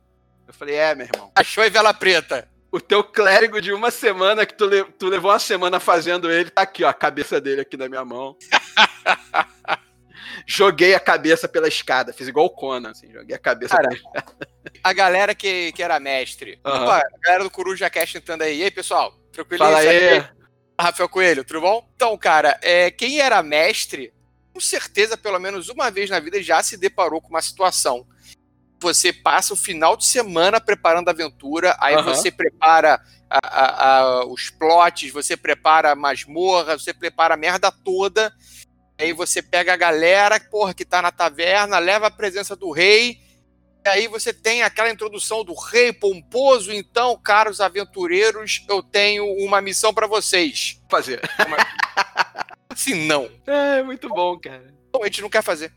[0.49, 1.31] Eu falei, é, meu irmão.
[1.37, 5.31] Achou em vela preta o teu clérigo de uma semana que tu, le tu levou
[5.31, 8.37] uma semana fazendo ele, tá aqui, ó, a cabeça dele aqui na minha mão.
[10.47, 13.99] joguei a cabeça pela escada, fiz igual o Conan, assim, joguei a cabeça Cara, pela
[13.99, 14.49] escada.
[14.85, 16.83] A galera que, que era mestre, uhum.
[16.83, 18.59] Opa, a galera do Coruja Cast entrando aí.
[18.59, 19.15] E aí, pessoal?
[19.33, 19.65] Tranquilo?
[19.65, 20.23] Fala aí.
[20.79, 21.89] Rafael Coelho, tudo bom?
[21.95, 24.12] Então, cara, é, quem era mestre,
[24.53, 28.07] com certeza, pelo menos uma vez na vida, já se deparou com uma situação
[28.81, 32.05] você passa o final de semana preparando a aventura, aí uhum.
[32.05, 37.73] você prepara a, a, a, os plots, você prepara a masmorra, você prepara a merda
[37.73, 38.33] toda,
[38.99, 43.19] aí você pega a galera, porra, que tá na taverna, leva a presença do rei,
[43.85, 49.61] e aí você tem aquela introdução do rei pomposo, então, caros aventureiros, eu tenho uma
[49.61, 50.81] missão para vocês.
[50.91, 51.21] Fazer.
[52.69, 53.31] Assim, não.
[53.47, 54.75] É, muito bom, cara.
[54.89, 55.73] Então, a gente não quer fazer.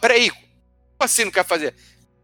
[0.00, 0.48] Peraí, como
[1.00, 1.74] assim não quer fazer?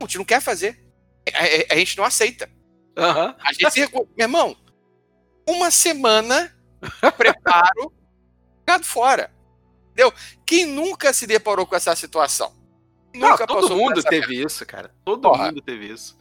[0.01, 0.85] A gente não quer fazer.
[1.33, 2.49] A, a, gente não aceita.
[2.97, 3.35] Uhum.
[3.39, 4.57] A gente, meu irmão,
[5.49, 6.55] uma semana
[7.17, 7.93] preparo,
[8.61, 9.35] jogado fora.
[9.93, 10.13] Entendeu?
[10.47, 12.55] Quem nunca se deparou com essa situação?
[13.15, 14.95] Nunca não, todo mundo teve isso, cara.
[15.05, 15.47] Todo Porra.
[15.47, 16.19] mundo teve isso.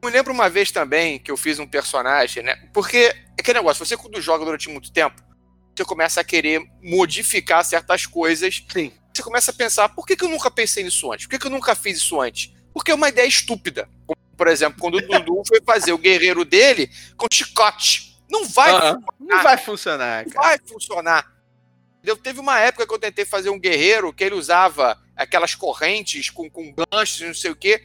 [0.00, 2.70] Eu me lembro uma vez também que eu fiz um personagem, né?
[2.72, 5.20] Porque é aquele negócio, você quando joga durante muito tempo,
[5.76, 8.64] você começa a querer modificar certas coisas.
[8.68, 8.92] Sim.
[9.12, 11.26] Você começa a pensar, por que, que eu nunca pensei nisso antes?
[11.26, 12.52] Por que, que eu nunca fiz isso antes?
[12.78, 13.88] Porque é uma ideia estúpida.
[14.06, 18.16] Como, por exemplo, quando o Dudu foi fazer o guerreiro dele com chicote.
[18.30, 19.00] Não vai uh -huh.
[19.00, 19.04] funcionar.
[19.18, 20.34] Não vai funcionar, cara.
[20.34, 21.32] Não vai funcionar.
[22.04, 26.30] Eu, teve uma época que eu tentei fazer um guerreiro que ele usava aquelas correntes
[26.30, 27.82] com, com ganchos, não sei o quê.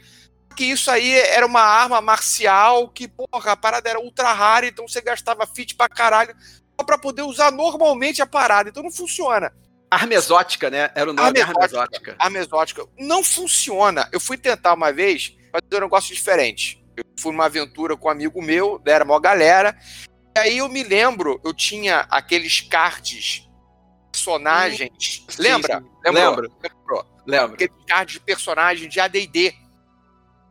[0.56, 4.88] Que isso aí era uma arma marcial que, porra, a parada era ultra rara, então
[4.88, 6.36] você gastava fit pra caralho
[6.80, 8.70] só pra poder usar normalmente a parada.
[8.70, 9.52] Então não funciona.
[9.94, 10.92] Arma exótica, né?
[10.96, 12.16] Era o nome arma exótica.
[12.18, 12.86] Arma exótica.
[12.98, 14.10] Não funciona.
[14.12, 16.84] Eu fui tentar uma vez fazer um negócio diferente.
[16.98, 19.78] Eu fui numa aventura com um amigo meu, era uma galera.
[20.36, 23.48] E aí eu me lembro, eu tinha aqueles cards
[24.12, 24.92] personagens.
[25.00, 25.80] Sim, Lembra?
[25.80, 26.12] Sim.
[26.12, 26.52] Lembro.
[26.62, 27.06] Lembrou?
[27.26, 27.54] Lembro.
[27.54, 29.54] Aquele card de personagem de AD&D.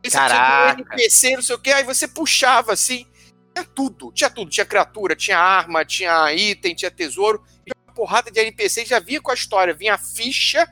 [0.03, 0.75] Esse Caraca.
[0.75, 3.07] tinha um NPC, não sei o que, aí você puxava assim,
[3.55, 7.41] tinha tudo, tinha tudo, tinha criatura, tinha arma, tinha item, tinha tesouro,
[7.93, 10.63] porrada de NPC já vinha com a história, vinha a ficha,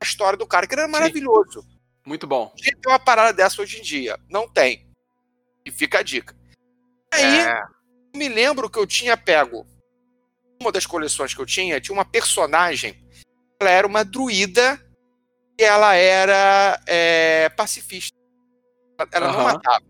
[0.00, 1.62] a história do cara, que era maravilhoso.
[1.62, 1.76] Sim.
[2.06, 2.52] Muito bom.
[2.56, 4.86] Tinha ter uma parada dessa hoje em dia, não tem.
[5.64, 6.36] E fica a dica.
[7.12, 7.62] Aí, é.
[8.14, 9.66] me lembro que eu tinha pego
[10.60, 12.96] uma das coleções que eu tinha, tinha uma personagem.
[13.60, 14.80] Ela era uma druida
[15.58, 18.16] e ela era é, pacifista.
[19.12, 19.32] Ela uhum.
[19.32, 19.84] não matava.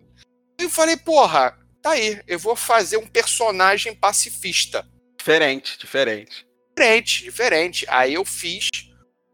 [0.58, 4.88] E eu falei, porra, tá aí, eu vou fazer um personagem pacifista.
[5.18, 6.45] Diferente, diferente.
[6.76, 7.86] Diferente, diferente.
[7.88, 8.68] Aí eu fiz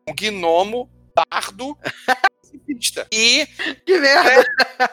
[0.08, 1.76] um gnomo bardo
[2.06, 3.06] pacifista.
[3.12, 3.46] E.
[3.84, 4.44] Que merda!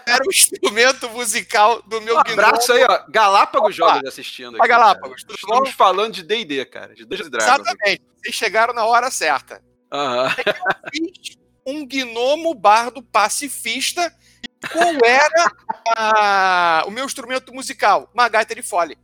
[0.08, 3.06] Era o instrumento musical do meu um abraço aí, ó.
[3.08, 4.58] Galápagos Jogos assistindo.
[4.58, 6.96] Aqui, Galápagos, tudo Estamos falando de DD, cara.
[6.96, 7.60] De Dungeons Dragons.
[7.60, 8.02] Exatamente.
[8.18, 9.62] Vocês chegaram na hora certa.
[9.94, 10.24] Uhum.
[10.24, 14.12] Eu fiz um gnomo bardo pacifista.
[14.44, 15.52] E qual era
[15.96, 16.84] a...
[16.88, 18.10] o meu instrumento musical?
[18.12, 18.98] Uma gaita de fole.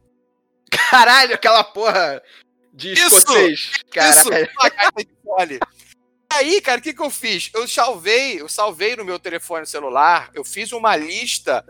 [0.89, 2.21] Caralho, aquela porra
[2.75, 3.71] de isso, escocês.
[3.91, 4.19] Caralho.
[4.19, 5.59] Isso, uma de fole
[6.35, 7.49] aí, cara, o que, que eu fiz?
[7.53, 11.65] Eu salvei, eu salvei no meu telefone celular, eu fiz uma lista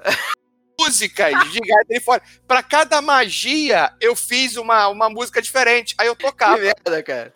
[0.79, 2.21] músicas de gaita telefone.
[2.47, 5.95] Pra cada magia, eu fiz uma, uma música diferente.
[5.97, 6.57] Aí eu tocava.
[6.57, 7.33] Que merda, cara.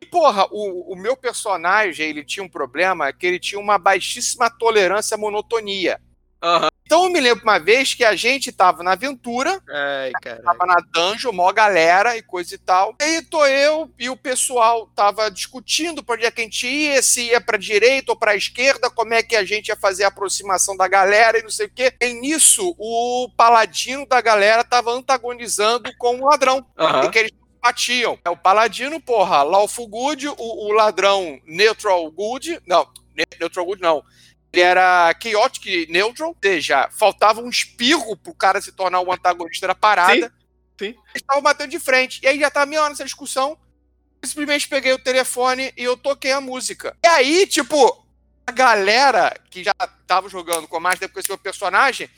[0.00, 4.50] E, porra, o, o meu personagem, ele tinha um problema que ele tinha uma baixíssima
[4.50, 6.00] tolerância à monotonia.
[6.42, 6.70] Uhum.
[6.90, 10.10] Então eu me lembro uma vez que a gente tava na aventura, Ai,
[10.42, 12.96] tava na dungeon, mó galera e coisa e tal.
[13.00, 16.66] E aí tô eu e o pessoal tava discutindo pra onde é que a gente
[16.66, 20.02] ia, se ia pra direita ou pra esquerda, como é que a gente ia fazer
[20.02, 21.94] a aproximação da galera e não sei o quê.
[22.00, 26.66] E nisso, o paladino da galera tava antagonizando com o ladrão.
[26.76, 27.04] Uhum.
[27.04, 28.18] E que eles batiam.
[28.24, 32.88] É o paladino, porra, lawful good, o, o ladrão neutral good, não,
[33.38, 34.02] neutral good não
[34.52, 39.68] ele era chaotic neutral, ou seja, faltava um espirro pro cara se tornar o antagonista
[39.68, 40.32] da parada.
[40.78, 40.86] Sim, sim.
[40.86, 42.20] Eles estavam batendo de frente.
[42.22, 43.56] E aí já tava meia hora nessa discussão.
[44.20, 46.96] Eu simplesmente peguei o telefone e eu toquei a música.
[47.02, 48.04] E aí, tipo,
[48.46, 49.72] a galera que já
[50.06, 52.10] tava jogando com mais tempo com esse meu personagem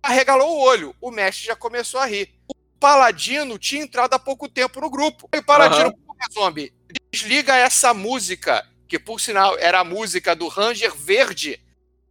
[0.00, 0.94] arregalou o olho.
[1.00, 2.32] O mestre já começou a rir.
[2.48, 5.28] O Paladino tinha entrado há pouco tempo no grupo.
[5.34, 6.32] E o Paladino, uhum.
[6.32, 6.72] zombie,
[7.10, 11.60] desliga essa música, que por sinal era a música do Ranger Verde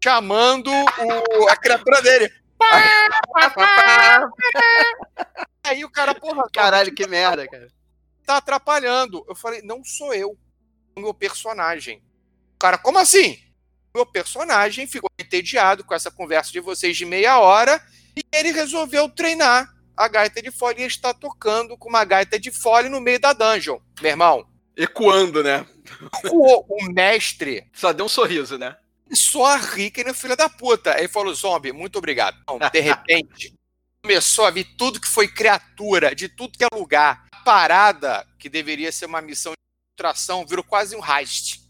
[0.03, 2.31] chamando o, a criatura dele.
[5.63, 6.43] Aí o cara, porra.
[6.51, 7.67] Caralho, que merda, cara.
[8.25, 9.25] Tá atrapalhando.
[9.27, 10.37] Eu falei, não sou eu,
[10.95, 12.01] o meu personagem.
[12.55, 13.37] O cara, como assim?
[13.93, 17.81] Meu personagem ficou entediado com essa conversa de vocês de meia hora
[18.15, 22.51] e ele resolveu treinar a gaita de fole e está tocando com uma gaita de
[22.51, 24.47] fole no meio da dungeon, meu irmão.
[24.77, 25.65] Ecoando, né?
[26.31, 27.67] O, o mestre.
[27.73, 28.77] Só deu um sorriso, né?
[29.15, 30.95] Só a rica no filho da puta.
[30.95, 32.37] Aí falou, zombie, muito obrigado.
[32.41, 33.53] Então, de repente,
[34.01, 37.25] começou a vir tudo que foi criatura, de tudo que é lugar.
[37.31, 39.57] A parada, que deveria ser uma missão de
[39.93, 41.61] infiltração, virou quase um heist.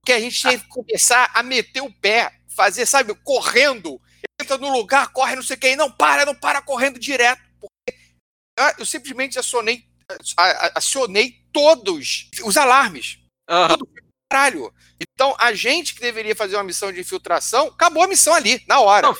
[0.00, 4.00] Porque a gente tinha que começar a meter o pé, fazer, sabe, correndo.
[4.40, 7.42] Entra no lugar, corre, não sei o que, não para, não para, correndo direto.
[7.60, 7.98] Porque
[8.78, 9.84] eu simplesmente acionei,
[10.74, 13.18] acionei todos os alarmes.
[13.48, 13.68] Uhum.
[13.68, 13.99] Tudo
[14.30, 14.72] caralho.
[15.00, 18.80] Então, a gente que deveria fazer uma missão de infiltração, acabou a missão ali, na
[18.80, 19.08] hora.
[19.08, 19.16] Não,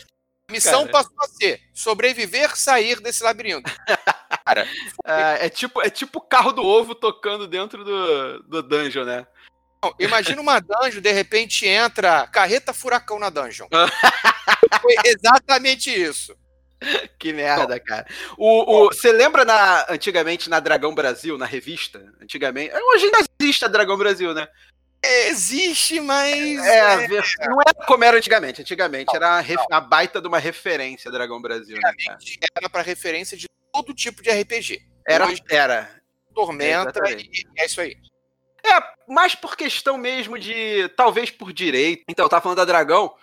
[0.48, 0.92] a missão cara.
[0.92, 3.70] passou a ser sobreviver, sair desse labirinto.
[4.46, 4.68] cara,
[5.04, 9.26] é, é, tipo é tipo o carro do ovo tocando dentro do, do dungeon, né?
[9.98, 13.66] imagina uma dungeon, de repente entra carreta furacão na dungeon.
[14.82, 16.36] Foi exatamente isso.
[17.18, 18.06] Que merda, cara.
[18.36, 22.12] O, o, você lembra na, antigamente na Dragão Brasil, na revista?
[22.20, 22.74] Antigamente.
[22.74, 24.48] Hoje ainda existe a Dragão Brasil, né?
[25.02, 26.64] Existe, mas.
[26.66, 27.08] É, é,
[27.48, 28.60] não era como era antigamente.
[28.60, 31.78] Antigamente era a baita de uma referência Dragão Brasil.
[31.78, 31.92] Né,
[32.54, 34.82] era para referência de todo tipo de RPG.
[35.06, 35.26] Era.
[35.26, 36.00] Hoje, era.
[36.34, 37.96] Tormenta é, e é isso aí.
[38.62, 40.88] É, mais por questão mesmo de.
[40.90, 42.04] Talvez por direito.
[42.06, 43.14] Então, eu tava falando da Dragão.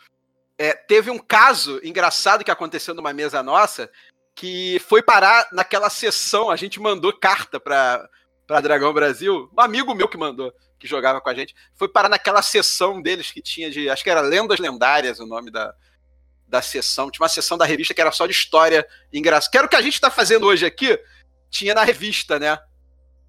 [0.57, 3.91] É, teve um caso engraçado que aconteceu numa mesa nossa
[4.33, 6.49] que foi parar naquela sessão.
[6.49, 8.07] A gente mandou carta pra,
[8.47, 9.51] pra Dragão Brasil.
[9.55, 11.53] Um amigo meu que mandou, que jogava com a gente.
[11.75, 13.89] Foi parar naquela sessão deles que tinha de.
[13.89, 15.75] Acho que era Lendas Lendárias o nome da,
[16.47, 17.11] da sessão.
[17.11, 19.51] Tinha uma sessão da revista que era só de história engraçada.
[19.51, 20.97] Que era o que a gente tá fazendo hoje aqui.
[21.49, 22.57] Tinha na revista, né?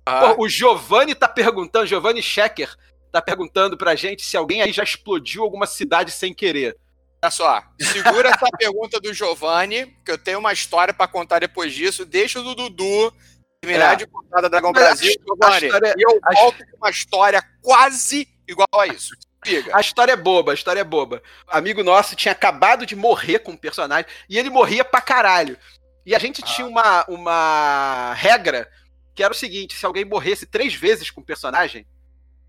[0.06, 0.34] Ah.
[0.34, 2.74] Pô, o Giovanni tá perguntando, Giovanni Schecker
[3.10, 6.76] tá perguntando pra gente se alguém aí já explodiu alguma cidade sem querer.
[7.22, 11.74] Olha só, segura essa pergunta do Giovanni, que eu tenho uma história para contar depois
[11.74, 12.06] disso.
[12.06, 13.12] Deixa o do Dudu
[13.60, 13.96] terminar é.
[13.96, 15.66] de contar da Dragão Brasil, Giovanni.
[15.66, 19.14] História, e eu volto com uma história quase igual a isso.
[19.44, 19.76] Diga.
[19.76, 21.22] A história é boba, a história é boba.
[21.46, 25.56] Amigo nosso tinha acabado de morrer com um personagem e ele morria pra caralho.
[26.04, 26.46] E a gente ah.
[26.46, 28.68] tinha uma, uma regra
[29.14, 31.86] que era o seguinte: se alguém morresse três vezes com o personagem,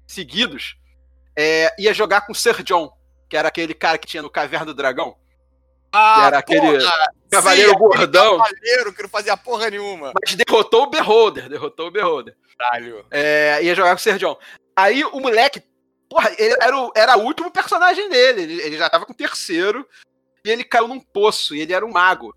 [0.07, 0.77] seguidos,
[1.35, 2.91] é, ia jogar com o Sir John,
[3.29, 5.15] que era aquele cara que tinha no Caverna do Dragão.
[5.91, 8.37] Ah, que era aquele porra, cavaleiro sim, gordão.
[8.37, 10.13] Cavaleiro que não fazia porra nenhuma.
[10.21, 12.35] Mas derrotou o Beholder, derrotou o Beholder.
[12.57, 13.05] Caralho.
[13.11, 14.37] É, ia jogar com o John.
[14.75, 15.61] Aí o moleque,
[16.09, 18.41] porra, ele era o, era o último personagem dele.
[18.41, 19.87] Ele, ele já tava com o terceiro.
[20.45, 22.35] E ele caiu num poço, e ele era um mago.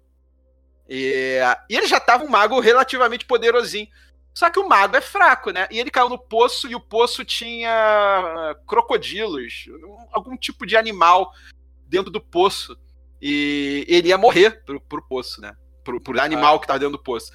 [0.89, 1.39] E,
[1.71, 3.89] e ele já tava um mago relativamente poderosinho.
[4.35, 5.69] Só que o mago é fraco, né?
[5.71, 9.67] E ele caiu no poço e o poço tinha crocodilos,
[10.11, 11.33] algum tipo de animal
[11.87, 12.77] dentro do poço.
[13.23, 15.55] E ele ia morrer pro, pro poço, né?
[15.85, 16.61] Pro, pro animal ah.
[16.61, 17.33] que tava dentro do poço.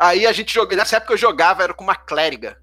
[0.00, 0.76] Aí a gente jogava.
[0.76, 2.60] Nessa época eu jogava, era com uma clériga.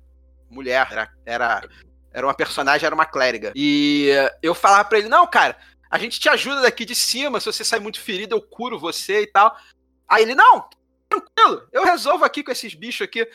[0.49, 1.69] Mulher, era, era,
[2.11, 3.53] era uma personagem, era uma clériga.
[3.55, 4.09] E
[4.43, 5.57] eu falava pra ele: Não, cara,
[5.89, 7.39] a gente te ajuda daqui de cima.
[7.39, 9.55] Se você sair muito ferido, eu curo você e tal.
[10.05, 10.67] Aí ele: Não,
[11.07, 13.25] tranquilo, eu resolvo aqui com esses bichos aqui.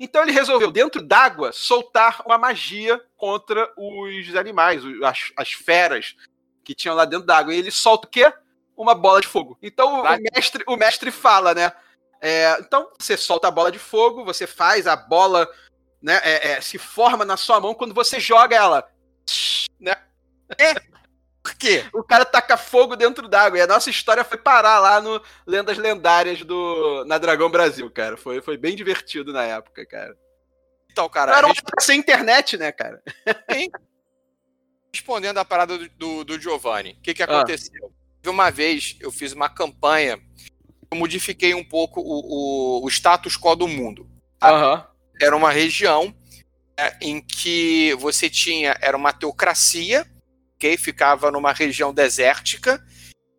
[0.00, 6.16] Então ele resolveu, dentro d'água, soltar uma magia contra os animais, as, as feras
[6.64, 7.54] que tinham lá dentro d'água.
[7.54, 8.32] E ele solta o quê?
[8.76, 9.58] Uma bola de fogo.
[9.62, 11.72] Então o, mestre, o mestre fala, né?
[12.20, 15.48] É, então você solta a bola de fogo, você faz a bola,
[16.00, 16.20] né?
[16.22, 18.88] É, é, se forma na sua mão quando você joga ela,
[19.80, 19.94] né?
[20.58, 20.74] É.
[21.42, 21.84] Por quê?
[21.92, 23.58] O cara taca fogo dentro d'água.
[23.58, 28.16] E a nossa história foi parar lá no Lendas Lendárias do na Dragão Brasil, cara.
[28.16, 30.16] Foi, foi bem divertido na época, cara.
[30.88, 31.36] Então, cara.
[31.36, 31.62] Era gente...
[31.80, 33.02] sem internet, né, cara?
[33.50, 33.68] Sim.
[34.94, 37.26] Respondendo a parada do, do, do Giovanni, o que, que ah.
[37.26, 37.92] aconteceu?
[37.92, 38.01] Ah.
[38.26, 40.18] Uma vez eu fiz uma campanha,
[40.90, 44.08] eu modifiquei um pouco o, o, o status quo do mundo.
[44.42, 44.82] Uhum.
[45.20, 46.14] Era uma região
[46.76, 50.06] é, em que você tinha, era uma teocracia,
[50.56, 50.76] ok?
[50.76, 52.84] Ficava numa região desértica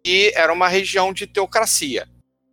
[0.05, 2.07] e era uma região de teocracia.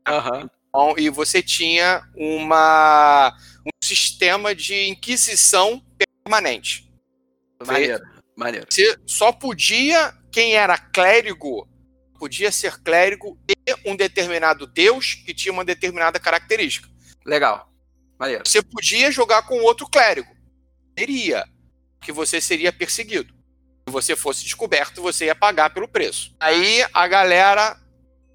[0.09, 0.49] Uhum.
[0.69, 5.83] Então, e você tinha uma, um sistema de inquisição
[6.25, 6.89] permanente.
[7.67, 8.03] Maneiro,
[8.37, 8.67] maneiro.
[8.71, 11.69] Você só podia, quem era clérigo,
[12.21, 16.89] podia ser clérigo e um determinado deus que tinha uma determinada característica.
[17.25, 17.69] Legal.
[18.19, 18.45] Maneiro.
[18.47, 20.31] Você podia jogar com outro clérigo.
[20.95, 21.45] Teria.
[22.01, 23.41] Que você seria perseguido
[23.91, 26.35] você fosse descoberto, você ia pagar pelo preço.
[26.39, 27.79] Aí a galera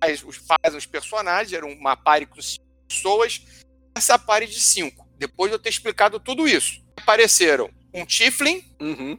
[0.03, 3.41] faz, faz os personagens, era uma party com cinco pessoas,
[3.95, 5.07] essa party de cinco.
[5.17, 9.17] Depois de eu ter explicado tudo isso, apareceram um Tiflin, uhum.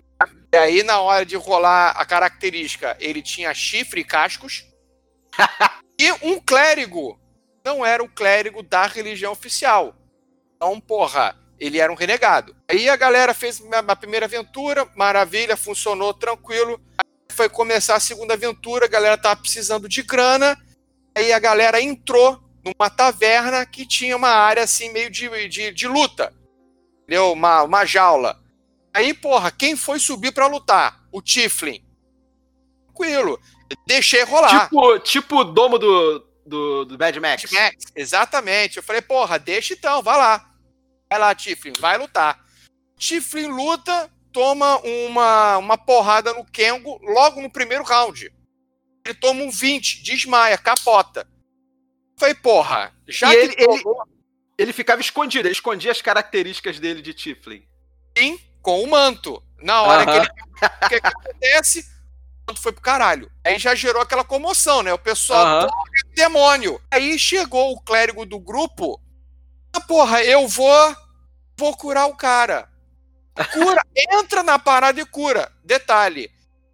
[0.56, 4.64] E aí na hora de rolar a característica, ele tinha chifre e cascos,
[6.00, 7.20] e um clérigo.
[7.62, 9.94] Não era o clérigo da religião oficial.
[10.56, 12.56] Então, porra, ele era um renegado.
[12.70, 16.80] Aí a galera fez a primeira aventura, maravilha, funcionou tranquilo.
[16.96, 20.56] Aí foi começar a segunda aventura, a galera tava precisando de grana.
[21.14, 25.86] Aí a galera entrou numa taverna que tinha uma área assim meio de, de, de
[25.86, 26.32] luta.
[27.02, 27.32] Entendeu?
[27.32, 28.40] Uma, uma jaula.
[28.96, 31.06] Aí, porra, quem foi subir para lutar?
[31.12, 31.84] O Tiflin.
[32.86, 33.38] Tranquilo.
[33.86, 34.70] Deixei rolar.
[34.70, 37.42] Tipo, tipo o domo do, do, do Mad Max.
[37.42, 37.84] Mad Max.
[37.94, 38.78] Exatamente.
[38.78, 40.50] Eu falei, porra, deixa então, vai lá.
[41.10, 42.42] Vai lá, Tiflin, vai lutar.
[42.96, 48.32] Tiflin luta, toma uma, uma porrada no Kengo logo no primeiro round.
[49.04, 51.28] Ele toma um 20, desmaia, capota.
[52.18, 54.02] Falei, porra, já e que ele, tomou...
[54.06, 54.14] ele,
[54.56, 57.62] ele ficava escondido, ele escondia as características dele de Tiflin.
[58.16, 59.40] Sim, com o manto.
[59.62, 60.26] Na hora que ele.
[60.26, 61.86] O que, que acontece?
[62.44, 63.30] Quando foi pro caralho.
[63.44, 64.92] Aí já gerou aquela comoção, né?
[64.92, 65.68] O pessoal, Aham.
[65.68, 65.82] porra,
[66.16, 66.80] demônio.
[66.90, 69.00] Aí chegou o clérigo do grupo.
[69.72, 70.96] Ah, porra, eu vou.
[71.56, 72.68] Vou curar o cara.
[73.52, 73.80] Cura,
[74.12, 75.48] entra na parada e cura.
[75.64, 76.28] Detalhe.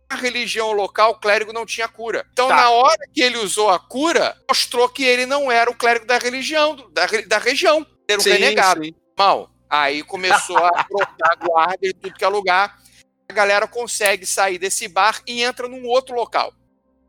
[0.08, 2.26] A religião local, o clérigo não tinha cura.
[2.32, 2.56] Então, Tá.
[2.56, 6.16] na hora que ele usou a cura, mostrou que ele não era o clérigo da
[6.18, 7.86] religião, da, da região.
[8.08, 8.82] Era um renegado.
[8.84, 8.94] sim.
[9.18, 9.50] Mal.
[9.72, 12.78] Aí começou a brotar guarda e tudo que é lugar.
[13.26, 16.52] A galera consegue sair desse bar e entra num outro local.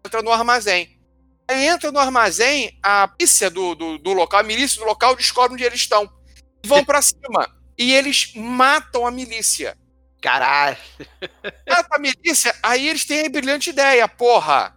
[0.05, 0.97] Entra no armazém.
[1.45, 5.55] Aí entra no armazém, a polícia do, do, do local, a milícia do local, descobre
[5.55, 6.09] onde eles estão.
[6.63, 7.53] E vão pra cima.
[7.77, 9.77] E eles matam a milícia.
[10.21, 10.77] Caralho.
[11.67, 14.73] Mata a milícia, aí eles têm a brilhante ideia, porra.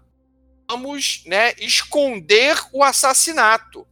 [0.68, 3.86] Vamos, né, esconder o assassinato.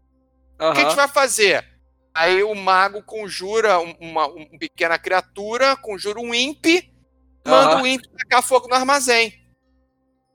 [0.58, 1.73] O que a gente vai fazer?
[2.14, 6.64] Aí o mago conjura um- uma, uma pequena criatura, conjura um imp,
[7.46, 9.42] manda o imp tacar fogo no armazém.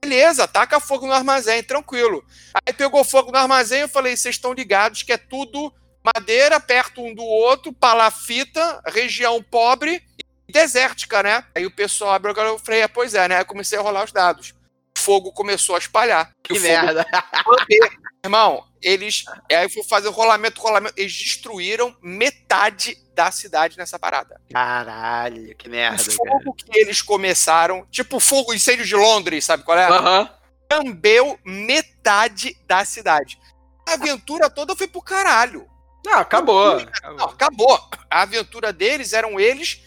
[0.02, 2.24] Beleza, taca fogo no armazém, tranquilo.
[2.54, 5.74] Aí pegou fogo no armazém, eu falei, vocês estão ligados que é tudo
[6.16, 10.02] madeira perto um do outro, palafita, região pobre
[10.48, 11.46] e desértica, né?
[11.54, 13.38] Aí o pessoal abriu, eu falei, é, pois é, né?
[13.38, 14.54] Aí comecei a rolar os dados.
[15.00, 16.32] O fogo começou a espalhar.
[16.43, 17.06] Que o fogo merda.
[18.24, 19.24] Irmão, eles.
[19.52, 20.93] Aí fui fazer o rolamento, rolamento.
[20.97, 24.39] Eles destruíram metade da cidade nessa parada.
[24.52, 26.12] Caralho, que O merda, cara.
[26.12, 29.88] fogo que eles começaram, tipo fogo incêndio de Londres, sabe qual é?
[29.88, 30.30] Aham.
[30.72, 33.39] Lambeu metade da cidade.
[33.88, 35.68] A aventura toda foi pro caralho.
[36.06, 36.76] Não, acabou.
[36.76, 37.26] Não, acabou.
[37.30, 37.89] acabou.
[38.10, 39.82] A aventura deles eram eles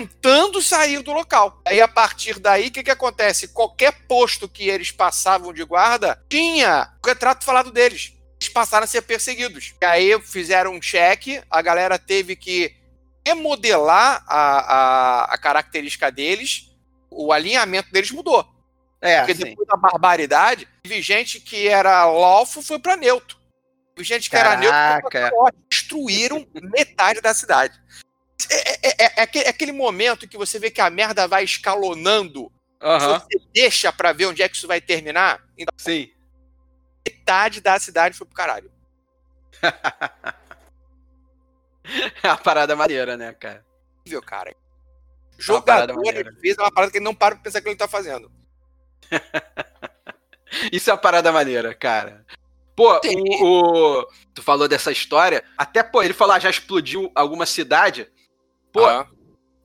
[0.00, 1.60] tentando sair do local.
[1.64, 3.48] Aí a partir daí, o que, que acontece?
[3.48, 8.12] Qualquer posto que eles passavam de guarda tinha o retrato falado deles.
[8.40, 9.74] Eles passaram a ser perseguidos.
[9.80, 12.74] E aí fizeram um cheque, a galera teve que
[13.26, 16.70] remodelar a, a, a característica deles,
[17.10, 18.46] o alinhamento deles mudou.
[19.00, 19.44] É, Porque sim.
[19.44, 23.36] depois da barbaridade, teve gente que era lawful foi pra neutro.
[23.94, 25.56] Teve gente que era neutro foi pra Caraca.
[25.68, 27.80] Destruíram metade da cidade.
[28.50, 32.50] É, é- é- é aquele, é momento que você vê que a merda vai escalonando.
[32.80, 33.18] Aham.
[33.20, 35.42] Você deixa pra ver onde é que isso vai terminar.
[35.56, 36.10] Então, Sim.
[37.06, 38.70] metade da cidade foi pro caralho.
[42.22, 43.64] É uma parada maneira, né, cara?
[44.00, 44.50] Incrível, cara.
[44.50, 44.54] É
[45.38, 46.20] Jogador, maneira.
[46.30, 48.28] ele fez uma parada que ele não para pra pensar que ele tá fazendo.
[50.72, 52.24] Isso é uma parada maneira, cara.
[52.74, 53.44] Pô, o,
[54.00, 55.44] o- Tu falou dessa história.
[55.56, 58.10] Até, pô, ele falou, ah, já explodiu alguma cidade.
[58.76, 59.06] Pô, Aham.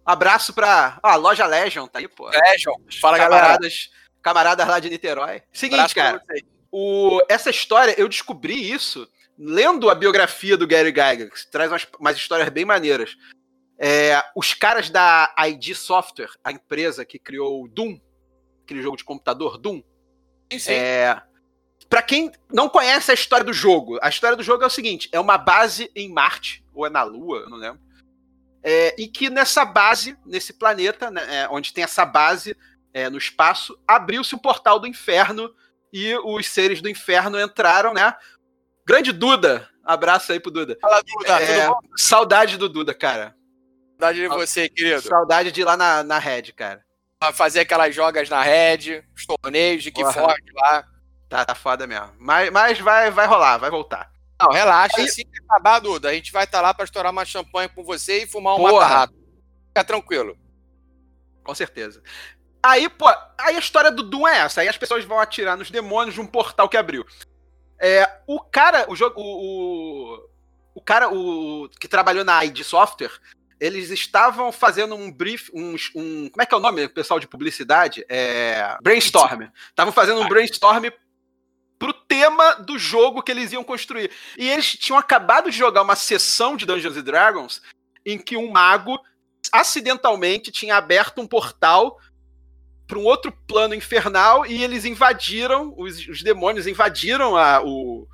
[0.05, 0.99] abraço pra.
[1.03, 2.29] Ó, a loja Legion tá aí, pô.
[2.57, 2.77] João.
[3.01, 3.41] Fala, galera.
[3.41, 3.89] camaradas,
[4.21, 5.43] camaradas lá de Niterói.
[5.51, 6.23] Seguinte, Abraço cara.
[6.71, 9.05] O, essa história, eu descobri isso
[9.37, 13.17] lendo a biografia do Gary Gygax, que traz umas, umas histórias bem maneiras.
[13.77, 17.99] É, os caras da ID Software, a empresa que criou o Doom,
[18.63, 19.81] aquele jogo de computador, Doom,
[20.51, 20.71] Sim, sim.
[20.73, 21.21] é,
[21.89, 25.09] para quem não conhece a história do jogo, a história do jogo é o seguinte:
[25.11, 27.81] é uma base em Marte, ou é na Lua, eu não lembro.
[28.63, 32.55] É, e que nessa base, nesse planeta, né, é, onde tem essa base
[32.93, 35.53] é, no espaço, abriu-se o portal do inferno
[35.91, 38.15] e os seres do inferno entraram, né?
[38.85, 40.77] Grande Duda, abraço aí pro Duda.
[40.81, 41.41] Fala, Duda.
[41.41, 41.79] É, Tudo bom?
[41.97, 43.35] saudade do Duda, cara.
[43.99, 45.01] Saudade de você, querido.
[45.01, 46.83] Saudade de ir lá na, na Red, cara.
[47.19, 50.83] Pra fazer aquelas jogas na rede, os torneios de que forte lá.
[51.29, 52.11] Tá, tá foda mesmo.
[52.19, 54.10] Mas, mas vai, vai rolar, vai voltar.
[54.43, 54.97] Não, relaxa.
[54.97, 57.83] Aí- Assim que acabar, Duda, a gente vai estar lá pra estourar uma champanhe com
[57.83, 59.13] você e fumar um mata-rato.
[59.67, 60.37] Fica tranquilo.
[61.43, 62.01] Com certeza.
[62.63, 63.07] Aí, pô,
[63.39, 64.61] aí a história do Doom é essa.
[64.61, 67.05] Aí as pessoas vão atirar nos demônios de um portal que abriu.
[67.79, 70.29] É, o cara, o jogo, o, o,
[70.75, 73.11] o cara, o que trabalhou na ID Software,
[73.59, 77.27] eles estavam fazendo um brief, um, um como é que é o nome, pessoal de
[77.27, 78.05] publicidade?
[78.07, 79.43] É, brainstorm.
[79.69, 80.85] Estavam fazendo um brainstorm
[81.81, 84.11] pro tema do jogo que eles iam construir.
[84.37, 87.59] E eles tinham acabado de jogar uma sessão de Dungeons and Dragons
[88.05, 88.99] em que um mago
[89.51, 91.97] acidentalmente tinha aberto um portal
[92.85, 98.07] para um outro plano infernal e eles invadiram, os, os demônios invadiram a- o,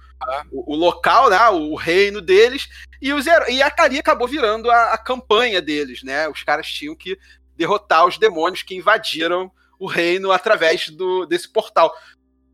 [0.54, 2.70] o, local, né, o reino deles,
[3.02, 6.30] e, os, e a Kari acabou virando a, a campanha deles, né?
[6.30, 7.20] Os caras tinham que
[7.58, 11.94] derrotar os demônios que invadiram o reino através do, desse portal.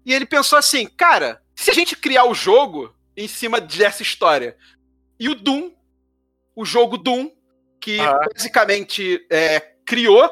[0.06, 4.58] E ele pensou assim, cara, se a gente criar o jogo em cima dessa história,
[5.20, 5.72] e o Doom,
[6.56, 7.32] o jogo Doom,
[7.80, 8.20] que Aham.
[8.34, 10.24] basicamente é, criou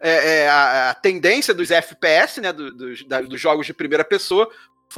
[0.00, 4.04] é, é, a, a tendência dos FPS, né, do- dos, da- dos jogos de primeira
[4.04, 4.50] pessoa,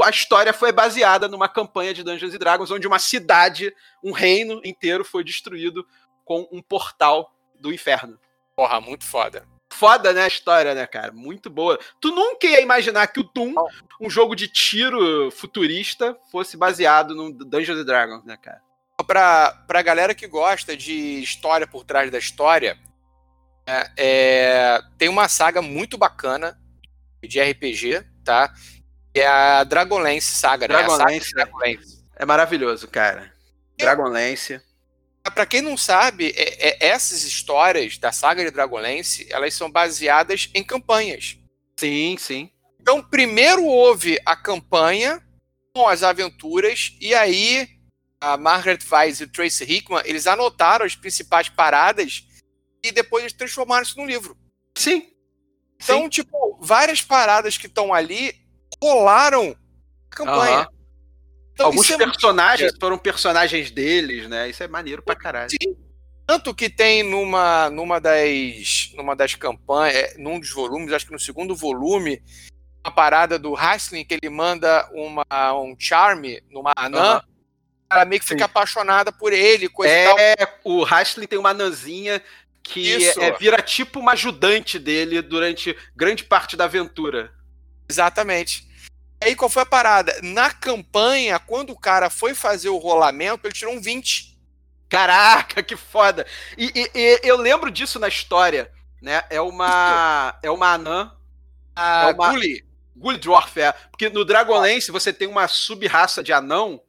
[0.03, 4.61] a história foi baseada numa campanha de Dungeons and Dragons, onde uma cidade, um reino
[4.64, 5.87] inteiro foi destruído
[6.24, 8.18] com um portal do inferno.
[8.57, 9.47] Porra, muito foda.
[9.79, 11.12] Foda, né, a história, né, cara?
[11.12, 11.79] Muito boa.
[12.01, 13.55] Tu nunca ia imaginar que o Doom,
[14.01, 18.61] um jogo de tiro futurista, fosse baseado no Dungeons Dragons, né, cara?
[19.07, 22.79] Pra, pra galera que gosta de história por trás da história,
[23.66, 26.59] é, é, tem uma saga muito bacana
[27.22, 28.53] de RPG, tá?
[29.12, 31.45] Que é a Dragonlance Saga, Dragonlance, né?
[31.45, 32.05] Dragonlance.
[32.16, 33.33] É maravilhoso, cara.
[33.79, 34.61] Dragonlance.
[35.31, 40.49] Para quem não sabe, é, é, essas histórias da saga de Dragonlance, elas são baseadas
[40.55, 41.39] em campanhas.
[41.77, 42.51] Sim, sim.
[42.81, 45.22] Então, primeiro houve a campanha
[45.74, 47.68] com as aventuras, e aí
[48.20, 52.24] a Margaret Weiss e o Tracy Hickman, eles anotaram as principais paradas
[52.83, 54.37] e depois eles transformaram isso num livro.
[54.74, 55.12] Sim.
[55.83, 56.09] Então, sim.
[56.09, 58.35] tipo, várias paradas que estão ali
[58.83, 59.57] rolaram
[60.11, 60.61] a campanha.
[60.61, 60.76] Uhum.
[61.57, 62.80] Então, Alguns é personagens muito...
[62.80, 64.50] foram personagens deles, né?
[64.50, 65.48] Isso é maneiro pra caralho.
[65.50, 65.74] Sim.
[66.26, 71.12] Tanto que tem numa, numa das numa das campanhas, é, num dos volumes, acho que
[71.12, 72.22] no segundo volume,
[72.84, 77.14] uma parada do Haslin que ele manda uma, um charme numa anã.
[77.14, 77.20] Uhum.
[77.90, 78.44] Ela meio que fica Sim.
[78.44, 80.59] apaixonada por ele, coisa é, tal.
[80.62, 82.20] o Haslin tem uma anãzinha
[82.62, 87.32] que é, vira tipo uma ajudante dele durante grande parte da aventura.
[87.88, 88.66] Exatamente
[89.20, 90.18] aí qual foi a parada?
[90.22, 94.36] Na campanha, quando o cara foi fazer o rolamento, ele tirou um 20.
[94.88, 96.26] Caraca, que foda!
[96.56, 98.70] E, e, e eu lembro disso na história,
[99.02, 99.22] né?
[99.30, 100.38] É uma.
[100.42, 101.12] É uma anã.
[101.74, 102.30] A é uma...
[102.30, 102.66] Gully.
[102.96, 103.72] Guldorf, é.
[103.90, 106.80] Porque no Dragonlance você tem uma sub-raça de anão,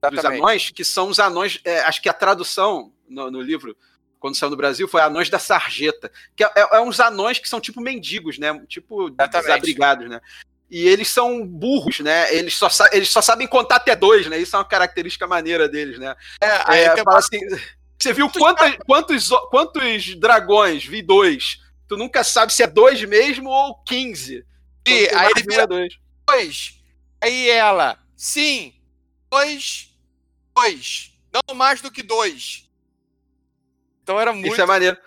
[0.00, 0.14] Exatamente.
[0.14, 1.60] dos anões, que são os anões.
[1.64, 3.76] É, acho que a tradução no, no, livro,
[4.20, 6.10] quando saiu no Brasil, foi Anões da Sarjeta.
[6.36, 8.56] Que é, é, é uns anões que são tipo mendigos, né?
[8.68, 9.46] Tipo Exatamente.
[9.46, 10.20] desabrigados, né?
[10.70, 12.34] E eles são burros, né?
[12.34, 14.38] Eles só, eles só sabem contar até dois, né?
[14.38, 16.14] Isso é uma característica maneira deles, né?
[16.40, 17.40] É, aí é, fala assim,
[17.98, 21.60] você viu quantos, quantos, quantos dragões vi dois?
[21.88, 24.44] Tu nunca sabe se é dois mesmo ou quinze.
[24.86, 25.98] E aí ele vira dois.
[26.26, 26.80] dois.
[27.20, 28.74] Aí ela, sim,
[29.30, 29.90] dois,
[30.54, 31.12] dois.
[31.32, 32.68] Não mais do que dois.
[34.02, 34.52] Então era muito.
[34.52, 34.98] Isso é maneiro.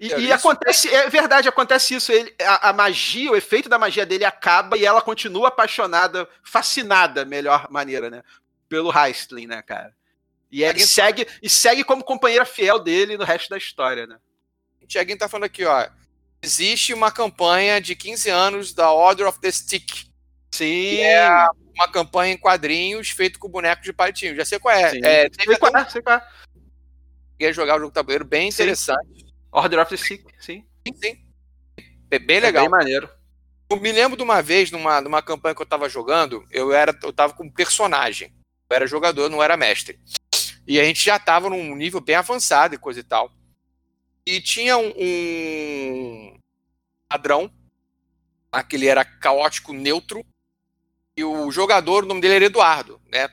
[0.00, 2.10] E, é, e acontece, é verdade, acontece isso.
[2.10, 7.26] Ele, a, a, magia, o efeito da magia dele acaba e ela continua apaixonada, fascinada,
[7.26, 8.22] melhor maneira, né?
[8.66, 9.94] Pelo Heistling, né, cara?
[10.50, 14.16] E ele segue, e segue como companheira fiel dele no resto da história, né?
[14.82, 15.86] O Tiaguinho tá falando aqui, ó.
[16.42, 20.08] Existe uma campanha de 15 anos da Order of the Stick.
[20.50, 20.96] Sim.
[21.02, 24.34] é uma campanha em quadrinhos feito com boneco de palitinho.
[24.34, 24.90] Já sei qual é.
[24.90, 25.00] Sim.
[25.04, 26.26] é sei qual é, sei qual é.
[27.38, 29.29] Ia jogar o jogo tabuleiro bem interessante.
[29.52, 30.64] Order of the Sick, sim.
[30.86, 31.24] Sim, sim.
[32.10, 32.64] É bem legal.
[32.64, 33.08] É bem maneiro.
[33.68, 36.96] Eu me lembro de uma vez, numa, numa campanha que eu tava jogando, eu era
[37.02, 38.32] eu tava com personagem.
[38.68, 40.00] Eu era jogador, não era mestre.
[40.66, 43.32] E a gente já tava num nível bem avançado e coisa e tal.
[44.26, 46.38] E tinha um, um
[47.08, 47.50] padrão,
[48.52, 50.24] aquele era caótico neutro,
[51.16, 53.28] e o jogador, o nome dele era Eduardo, né?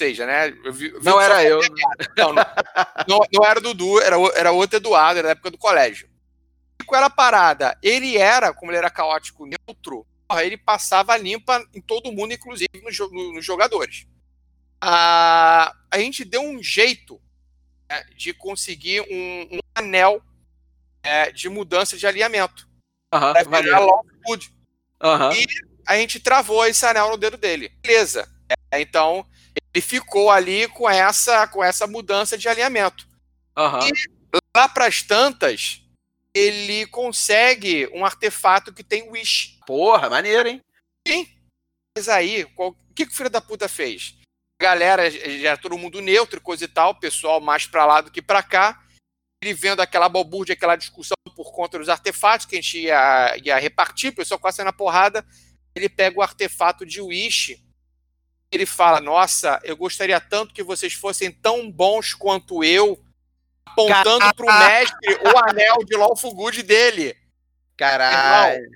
[0.00, 0.48] Seja, né?
[0.64, 1.60] Eu vi, vi não era eu.
[2.16, 2.44] Não, não,
[3.06, 6.08] não, não, era Dudu, era, era outro Eduardo, era da época do colégio.
[6.86, 7.78] Qual era a parada?
[7.82, 10.06] Ele era, como ele era caótico neutro,
[10.42, 14.06] ele passava limpa em todo mundo, inclusive nos, nos jogadores.
[14.80, 17.20] A, a gente deu um jeito
[17.90, 20.22] né, de conseguir um, um anel
[21.02, 22.66] é, de mudança de alinhamento.
[23.12, 23.80] Uhum, pra virar
[25.02, 25.32] Uhum.
[25.32, 25.46] E
[25.86, 27.70] a gente travou esse anel no dedo dele.
[27.82, 28.28] Beleza.
[28.70, 29.26] É, então,
[29.74, 33.06] ele ficou ali com essa, com essa mudança de alinhamento.
[33.56, 33.86] Uhum.
[33.86, 35.82] E lá para as tantas,
[36.34, 39.58] ele consegue um artefato que tem Wish.
[39.66, 40.62] Porra, maneiro, hein?
[41.06, 41.28] Sim.
[41.96, 44.20] Mas aí, qual, o que, que o filho da puta fez?
[44.60, 48.42] galera, já todo mundo neutro, coisa e tal, pessoal mais para lá do que para
[48.42, 48.84] cá.
[49.42, 53.58] Ele vendo aquela balbúrdia, aquela discussão por conta dos artefatos que a gente ia, ia
[53.58, 55.24] repartir, o pessoal quase na porrada.
[55.74, 57.58] Ele pega o artefato de Wish
[58.52, 63.02] ele fala: Nossa, eu gostaria tanto que vocês fossem tão bons quanto eu,
[63.66, 67.16] apontando para o mestre o anel de Lawful Good dele.
[67.76, 68.68] Caralho.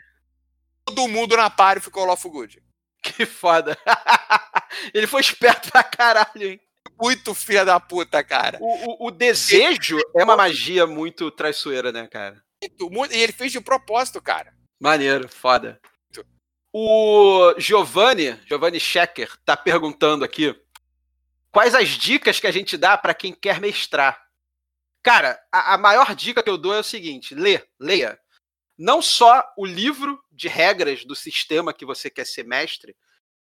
[0.87, 2.63] todo mundo na páreo ficou Lawful Good.
[3.03, 3.77] Que foda.
[4.95, 6.61] ele foi esperto pra caralho, hein?
[6.99, 8.59] Muito filha da puta, cara.
[8.61, 10.05] O, o, o desejo ele...
[10.17, 12.43] é uma magia muito traiçoeira, né, cara?
[12.63, 14.55] Muito, muito, e ele fez de propósito, cara.
[14.81, 15.79] Maneiro, foda.
[16.77, 20.61] O Giovanni, Giovanni Schecker, tá perguntando aqui
[21.53, 24.21] quais as dicas que a gente dá para quem quer mestrar.
[25.01, 28.19] Cara, a, a, maior dica que eu dou é o seguinte: lê, leia.
[28.77, 32.97] Não só o livro de regras do sistema que você quer ser mestre,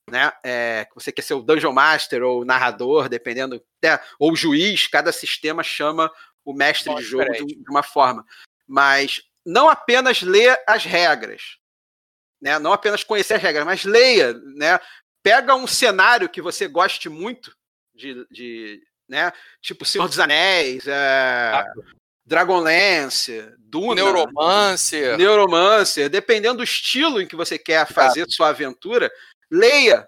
[0.07, 0.32] né?
[0.43, 3.99] É, que você quer ser o Dungeon Master ou o narrador, dependendo, né?
[4.20, 6.11] ou juiz, cada sistema chama
[6.45, 8.24] o mestre Nossa, de jogo de, de uma forma.
[8.68, 11.57] Mas não apenas ler as regras,
[12.42, 12.60] né?
[12.60, 14.80] Não apenas conhecer as regras, mas leia, né?
[15.24, 17.56] Pega um cenário que você goste muito
[17.94, 19.32] de, de né?
[19.62, 21.64] Tipo Senhor dos Anéis, é.
[22.26, 29.10] Dragonlance, Duna, Neuromancer, Neuromancer, dependendo do estilo em que você quer fazer sua aventura,
[29.50, 30.08] leia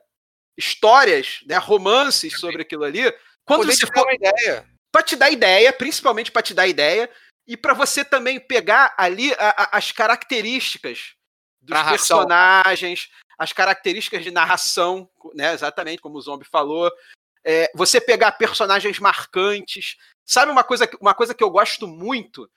[0.58, 3.04] histórias, né, romances sobre aquilo ali.
[3.46, 7.10] Quando Poder você for uma ideia, para te dar ideia, principalmente para te dar ideia
[7.48, 11.14] e para você também pegar ali a, a, as características
[11.62, 12.20] dos narração.
[12.20, 16.92] personagens, as características de narração, né, exatamente como o Zombie falou,
[17.44, 19.96] é, você pegar personagens marcantes.
[20.26, 22.50] Sabe uma coisa, uma coisa que eu gosto muito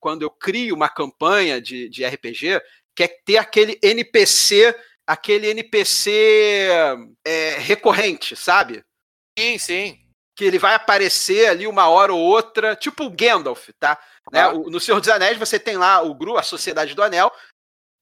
[0.00, 2.60] quando eu crio uma campanha de, de RPG,
[2.94, 4.74] que é ter aquele NPC,
[5.06, 6.60] aquele NPC
[7.24, 8.84] é, recorrente, sabe?
[9.38, 10.00] Sim, sim.
[10.36, 13.98] Que ele vai aparecer ali uma hora ou outra, tipo o Gandalf, tá?
[14.30, 14.46] Né?
[14.48, 17.32] O, no Senhor dos Anéis você tem lá o Gru, a Sociedade do Anel,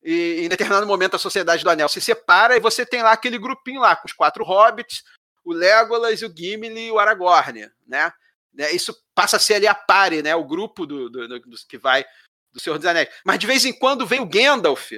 [0.04, 3.38] e em determinado momento a Sociedade do Anel se separa e você tem lá aquele
[3.38, 5.02] grupinho lá com os quatro hobbits,
[5.42, 8.12] o Legolas, o Gimli e o Aragorn, né?
[8.52, 8.70] né?
[8.72, 10.34] Isso passa a ser ali a pare, né?
[10.36, 12.04] O grupo do, do, do, do, que vai
[12.52, 13.08] do Senhor dos Anéis.
[13.24, 14.90] Mas de vez em quando vem o Gandalf,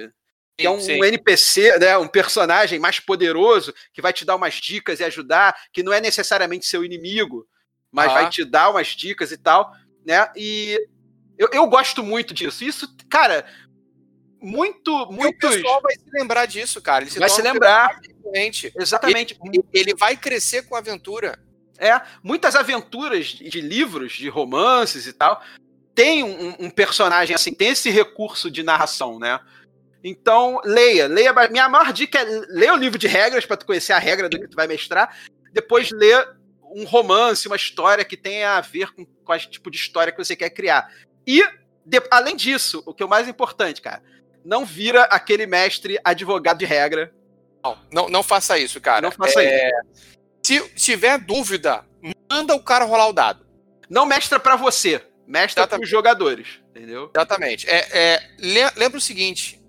[0.57, 1.97] que é um, um, NPC, né?
[1.97, 6.01] Um personagem mais poderoso que vai te dar umas dicas e ajudar, que não é
[6.01, 7.47] necessariamente seu inimigo,
[7.91, 8.13] mas ah.
[8.13, 9.71] vai te dar umas dicas e tal,
[10.05, 10.29] né?
[10.35, 10.77] E
[11.37, 12.63] eu, eu gosto muito disso.
[12.63, 13.45] Isso, cara,
[14.41, 15.47] muito, muito.
[15.47, 17.03] O pessoal vai se lembrar disso, cara.
[17.03, 17.99] Ele se vai se lembrar.
[18.77, 19.37] Exatamente.
[19.43, 21.39] Ele, ele, vai crescer com a aventura.
[21.79, 25.41] É, muitas aventuras de livros, de romances e tal,
[25.93, 29.39] tem um, um personagem assim, tem esse recurso de narração, né?
[30.03, 31.33] Então, leia, leia.
[31.49, 34.39] Minha maior dica é ler o livro de regras para tu conhecer a regra do
[34.39, 35.17] que tu vai mestrar.
[35.51, 36.37] Depois ler
[36.71, 40.35] um romance, uma história que tenha a ver com qual tipo de história que você
[40.35, 40.91] quer criar.
[41.25, 41.43] E,
[41.85, 44.01] de, além disso, o que é o mais importante, cara,
[44.47, 47.13] não vira aquele mestre advogado de regra.
[47.61, 49.01] Não, não, não faça isso, cara.
[49.01, 49.67] Não faça é...
[49.67, 50.17] isso.
[50.41, 51.83] Se tiver dúvida,
[52.31, 53.45] manda o cara rolar o dado.
[53.89, 57.11] Não mestra para você, mestra para os jogadores, entendeu?
[57.13, 57.69] Exatamente.
[57.69, 58.29] É, é,
[58.77, 59.61] lembra o seguinte: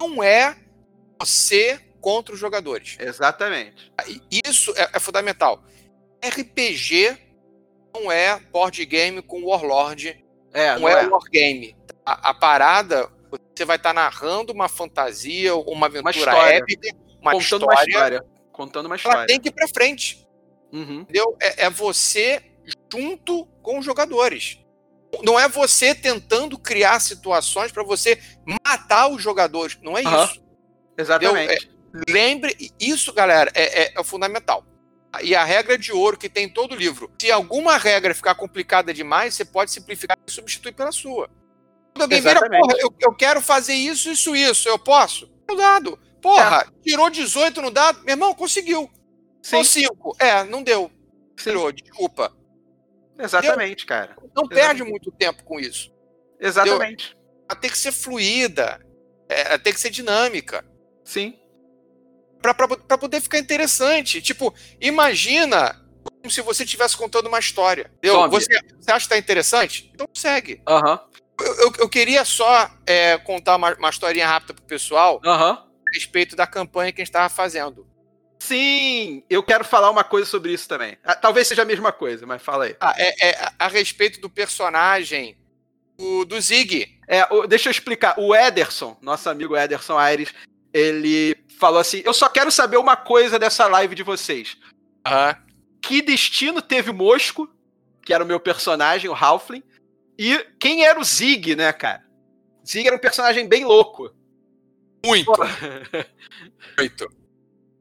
[0.00, 0.56] não é
[1.20, 2.96] você contra os jogadores.
[2.98, 3.92] Exatamente.
[4.44, 5.62] Isso é, é fundamental.
[6.24, 7.16] RPG
[7.94, 10.24] não é board game com Warlord.
[10.52, 11.76] É, não, não é, é wargame.
[12.04, 16.88] A, a parada você vai estar tá narrando uma fantasia, uma aventura uma épica,
[17.20, 18.24] uma contando história, uma história.
[18.52, 19.18] Contando uma história.
[19.18, 20.26] Ela tem que ir pra frente.
[20.72, 21.00] Uhum.
[21.00, 21.36] Entendeu?
[21.40, 22.42] É, é, você
[22.92, 24.58] junto com os jogadores.
[25.22, 28.20] Não é você tentando criar situações para você
[28.64, 29.78] matar os jogadores.
[29.82, 30.24] Não é uhum.
[30.24, 30.42] isso.
[30.96, 31.66] Exatamente.
[31.66, 34.64] É, lembre, isso, galera, é, é, é fundamental.
[35.22, 37.10] E a regra de ouro que tem em todo livro.
[37.20, 41.28] Se alguma regra ficar complicada demais, você pode simplificar e substituir pela sua.
[41.92, 45.30] Quando alguém vira, porra, eu, eu, quero fazer isso, isso, isso, eu posso?
[45.48, 45.98] No dado.
[46.20, 46.82] Porra, é.
[46.82, 48.90] tirou 18 no dado, meu irmão, conseguiu.
[49.42, 49.64] Sim.
[49.64, 50.16] 5.
[50.18, 50.90] É, não deu.
[51.36, 52.32] Tirou, desculpa.
[53.18, 53.86] Exatamente, deu.
[53.86, 54.16] cara.
[54.34, 54.54] Não Exatamente.
[54.54, 55.92] perde muito tempo com isso.
[56.38, 57.16] Exatamente.
[57.48, 58.80] Ela tem que ser fluida,
[59.28, 60.64] é, tem que ser dinâmica.
[61.04, 61.38] Sim.
[62.40, 64.22] Pra, pra, pra poder ficar interessante.
[64.22, 67.90] Tipo, imagina como se você estivesse contando uma história.
[68.30, 69.90] Você, você acha que tá interessante?
[69.94, 70.62] Então segue.
[70.66, 70.92] Aham.
[70.92, 71.09] Uhum.
[71.40, 75.32] Eu, eu, queria só é, contar uma, uma historinha rápida pro pessoal uhum.
[75.32, 77.86] a respeito da campanha que a gente estava fazendo.
[78.38, 80.96] Sim, eu quero falar uma coisa sobre isso também.
[81.04, 82.76] Ah, talvez seja a mesma coisa, mas fala aí.
[82.80, 85.36] Ah, é, é, a respeito do personagem
[85.96, 86.98] do, do Zig.
[87.06, 88.14] É, o, deixa eu explicar.
[88.18, 90.32] O Ederson, nosso amigo Ederson Aires,
[90.72, 94.56] ele falou assim: Eu só quero saber uma coisa dessa live de vocês.
[95.06, 95.50] Uhum.
[95.82, 97.48] Que destino teve o Mosco,
[98.02, 99.62] que era o meu personagem, o Halfling,
[100.22, 102.04] e quem era o Zig, né, cara?
[102.62, 104.14] Zig era um personagem bem louco.
[105.02, 105.32] Muito.
[106.76, 107.10] Muito.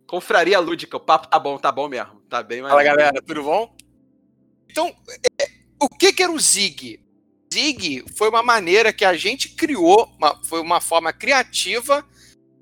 [0.08, 2.22] Confraria lúdica, o papo tá bom, tá bom mesmo.
[2.30, 3.76] Tá bem Fala, galera, tudo bom?
[4.70, 4.96] Então,
[5.38, 5.50] é,
[5.82, 7.04] o que, que era o Zig?
[7.54, 12.08] Zig foi uma maneira que a gente criou, uma, foi uma forma criativa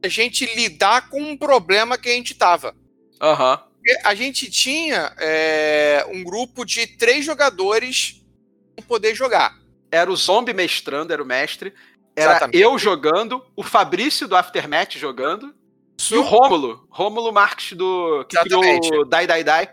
[0.04, 2.76] a gente lidar com um problema que a gente tava.
[3.22, 3.62] Aham.
[3.62, 3.94] Uhum.
[4.04, 8.26] A gente tinha é, um grupo de três jogadores
[8.88, 11.74] poder jogar era o Zombie mestrando, era o mestre.
[12.16, 12.58] Era Exatamente.
[12.58, 15.54] eu jogando, o Fabrício do Aftermath jogando.
[16.12, 18.90] E o Rômulo, Rômulo Marques do que Exatamente.
[18.90, 19.70] criou Die Die Die.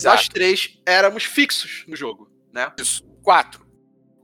[0.00, 0.16] Exato.
[0.16, 2.72] Nós três éramos fixos no jogo, né?
[2.78, 3.04] Isso.
[3.22, 3.64] Quatro.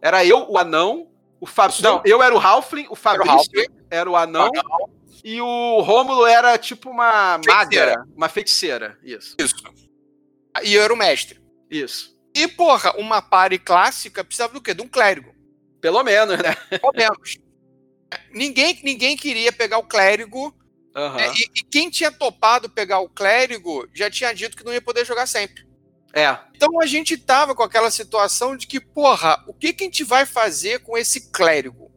[0.03, 1.09] Era eu, o anão,
[1.41, 1.83] o Fabrício.
[1.83, 4.51] Não, eu era o Halfling, o Fabrício era o, era o anão.
[4.53, 4.91] anão.
[5.23, 7.91] E o Rômulo era tipo uma feiticeira.
[7.99, 8.99] maga, uma feiticeira.
[9.03, 9.37] Isso.
[9.39, 9.55] Isso.
[10.65, 11.41] E eu era o mestre.
[11.71, 12.19] Isso.
[12.35, 14.73] E, porra, uma pare clássica precisava do quê?
[14.73, 15.35] De um clérigo.
[15.81, 16.55] Pelo menos, né?
[16.71, 17.39] Pelo menos.
[18.33, 20.55] Ninguém, ninguém queria pegar o clérigo.
[20.95, 24.83] Né, e, e quem tinha topado pegar o clérigo já tinha dito que não ia
[24.83, 25.65] poder jogar sempre.
[26.13, 26.37] É.
[26.55, 30.03] Então a gente tava com aquela situação de que, porra, o que, que a gente
[30.03, 31.91] vai fazer com esse clérigo?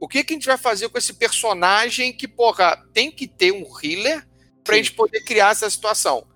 [0.00, 3.52] O que, que a gente vai fazer com esse personagem que, porra, tem que ter
[3.52, 4.26] um healer
[4.64, 4.84] pra Sim.
[4.84, 6.26] gente poder criar essa situação?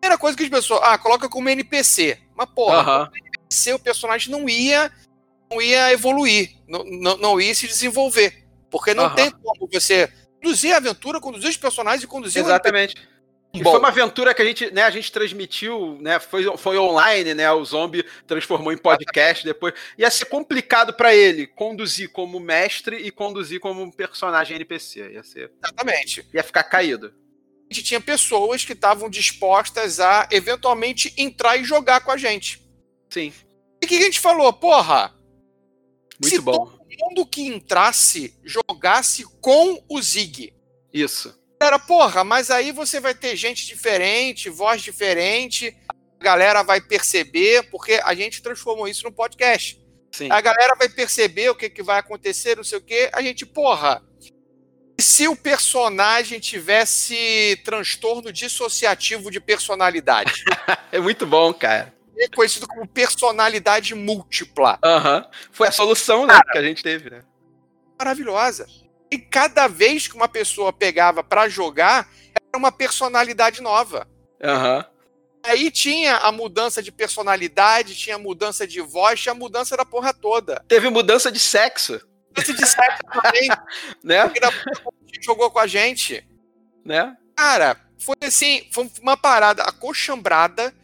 [0.00, 2.18] Primeira coisa que as pessoas, ah, coloca como NPC.
[2.34, 3.10] Mas, porra.
[3.14, 4.90] NPC o personagem não ia,
[5.50, 8.44] não ia evoluir, não, não, não ia se desenvolver.
[8.70, 10.12] Porque não tem como você
[10.42, 12.96] conduzir a aventura, conduzir os personagens e conduzir o Exatamente.
[13.54, 13.70] E Bom.
[13.70, 17.48] foi uma aventura que a gente, né, a gente transmitiu, né, foi, foi online, né,
[17.52, 19.72] o Zombie transformou em podcast depois.
[19.96, 25.12] Ia ser complicado pra ele conduzir como mestre e conduzir como um personagem NPC.
[25.12, 26.26] Ia ser, Exatamente.
[26.34, 27.14] ia ficar caído.
[27.74, 32.64] Gente tinha pessoas que estavam dispostas a eventualmente entrar e jogar com a gente.
[33.10, 33.32] Sim,
[33.82, 34.52] E o que a gente falou?
[34.52, 35.12] Porra,
[36.22, 36.52] muito se bom.
[36.52, 40.54] todo mundo que entrasse jogasse com o Zig.
[40.92, 41.36] Isso.
[41.60, 45.76] Era, porra, mas aí você vai ter gente diferente, voz diferente,
[46.20, 49.82] a galera vai perceber, porque a gente transformou isso no podcast.
[50.12, 50.30] Sim.
[50.30, 53.10] A galera vai perceber o que, que vai acontecer, não sei o quê.
[53.12, 54.00] A gente, porra,
[54.98, 60.32] se o personagem tivesse transtorno dissociativo de personalidade?
[60.92, 61.92] É muito bom, cara.
[62.16, 64.78] É conhecido como personalidade múltipla.
[64.80, 65.26] Aham.
[65.50, 67.22] Foi a solução, né, que a gente teve, né?
[67.98, 68.64] Maravilhosa.
[69.10, 74.06] E cada vez que uma pessoa pegava pra jogar, era uma personalidade nova.
[74.40, 74.84] Aham.
[75.44, 79.84] Aí tinha a mudança de personalidade, tinha a mudança de voz, tinha a mudança da
[79.84, 80.64] porra toda.
[80.66, 82.00] Teve mudança de sexo,
[82.36, 83.48] Mudança de sexo também,
[84.02, 84.24] né?
[84.24, 84.52] porque da
[85.22, 86.26] jogou com a gente.
[86.84, 87.16] né?
[87.36, 90.74] Cara, foi assim, foi uma parada acochambrada,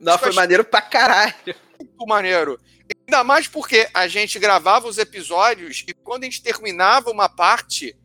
[0.00, 1.34] Não, foi Mas- maneiro pra caralho.
[1.78, 2.60] muito maneiro.
[3.06, 7.96] Ainda mais porque a gente gravava os episódios e quando a gente terminava uma parte,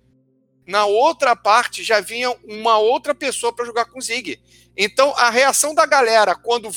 [0.68, 4.40] na outra parte já vinha uma outra pessoa pra jogar com o Zig.
[4.76, 6.70] Então a reação da galera quando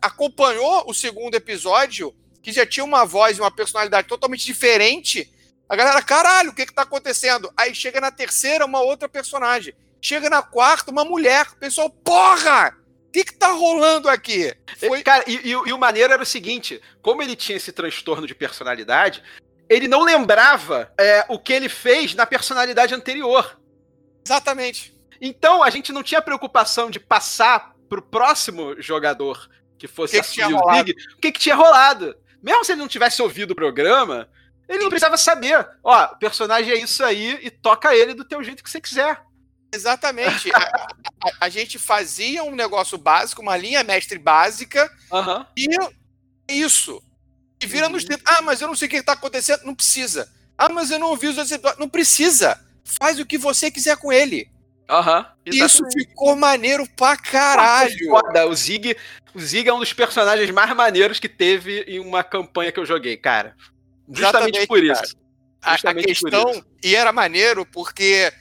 [0.00, 5.32] acompanhou o segundo episódio, que já tinha uma voz e uma personalidade totalmente diferente,
[5.72, 7.50] a galera, caralho, o que que tá acontecendo?
[7.56, 9.74] Aí chega na terceira uma outra personagem.
[10.00, 11.46] Chega na quarta uma mulher.
[11.52, 12.76] O pessoal, porra!
[13.08, 14.54] O que que tá rolando aqui?
[14.78, 17.72] Foi Cara, e, e o- e o maneiro era o seguinte: como ele tinha esse
[17.72, 19.22] transtorno de personalidade,
[19.68, 23.58] ele não lembrava é, o que ele fez na personalidade anterior.
[24.24, 24.92] exatamente.
[25.20, 29.48] Então a gente não tinha preocupação de passar pro próximo jogador
[29.78, 30.88] que fosse Que que tinha assumir o rolado?
[30.88, 32.16] Zig, o que, que tinha rolado.
[32.42, 34.28] Mesmo se ele não tivesse ouvido o programa,
[34.74, 35.66] ele não precisava saber.
[35.82, 39.20] Ó, o personagem é isso aí e toca ele do teu jeito que você quiser.
[39.74, 40.50] Exatamente.
[40.54, 45.46] a, a- a gente fazia um negócio básico, uma linha mestre básica, Aham.
[45.56, 47.02] e é isso.
[47.62, 47.92] E vira Uhum.
[47.92, 48.24] nos dedos.
[48.26, 49.62] Ah, mas eu não sei o que está acontecendo.
[49.64, 50.30] Não precisa.
[50.58, 51.78] Ah, mas eu não ouvi os outros episódios.
[51.80, 52.60] Não precisa.
[52.84, 54.50] Faz o que você quiser com ele.
[54.90, 55.24] Aham.
[55.46, 57.96] Isso ficou maneiro pra caralho.
[58.10, 58.96] Foda, o Zig,
[59.32, 62.84] o Zig é um dos personagens mais maneiros que teve em uma campanha que eu
[62.84, 63.56] joguei, cara.
[64.12, 65.16] Justamente Exatamente, por isso.
[65.62, 66.50] A, a Justamente por questão.
[66.50, 66.66] isso.
[66.82, 68.32] E era maneiro porque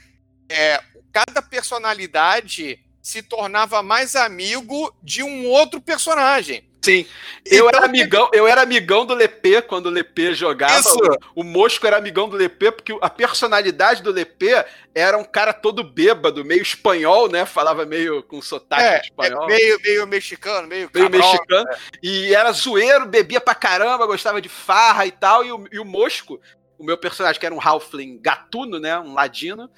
[0.49, 6.69] é, cada personalidade se tornava mais amigo de um outro personagem.
[6.83, 7.05] Sim.
[7.45, 10.79] Eu Então, era amigão, eu era amigão do Lepê quando o Lepê jogava.
[10.79, 10.97] Isso.
[11.35, 15.83] O Mosco era amigão do Lepê porque a personalidade do Lepê era um cara todo
[15.83, 17.45] bêbado, meio espanhol, né?
[17.45, 19.43] Falava meio com sotaque É, espanhol.
[19.43, 21.31] é meio, meio mexicano, meio, meio cabrão.
[21.31, 21.69] mexicano.
[22.01, 25.45] E era zoeiro, bebia pra caramba, gostava de farra e tal.
[25.45, 26.39] E o, e o Mosco,
[26.79, 28.99] o meu personagem, que era um Halfling gatuno, né?
[28.99, 29.69] Um ladino,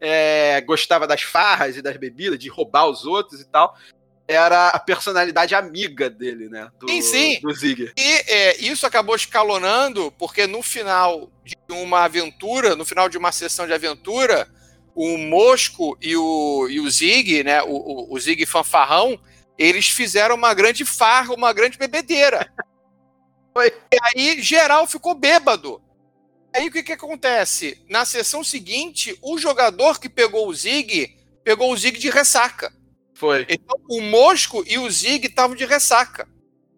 [0.00, 3.74] é, gostava das farras e das bebidas, de roubar os outros e tal.
[4.30, 6.70] Era a personalidade amiga dele, né?
[6.78, 7.40] Do, Sim, sim.
[7.40, 7.92] do Zig.
[7.96, 13.32] E é, isso acabou escalonando, porque no final de uma aventura, no final de uma
[13.32, 14.48] sessão de aventura,
[14.94, 17.60] o Mosco e o, e o Zig, né?
[17.62, 19.20] O, o, o Zig fanfarrão,
[19.58, 22.48] eles fizeram uma grande farra, uma grande bebedeira.
[23.52, 25.82] E aí geral ficou bêbado.
[26.54, 27.84] Aí o que, que acontece?
[27.90, 32.72] Na sessão seguinte, o jogador que pegou o Zig pegou o Zig de ressaca.
[33.20, 33.44] Foi.
[33.50, 36.26] Então o Mosco e o Zig estavam de ressaca.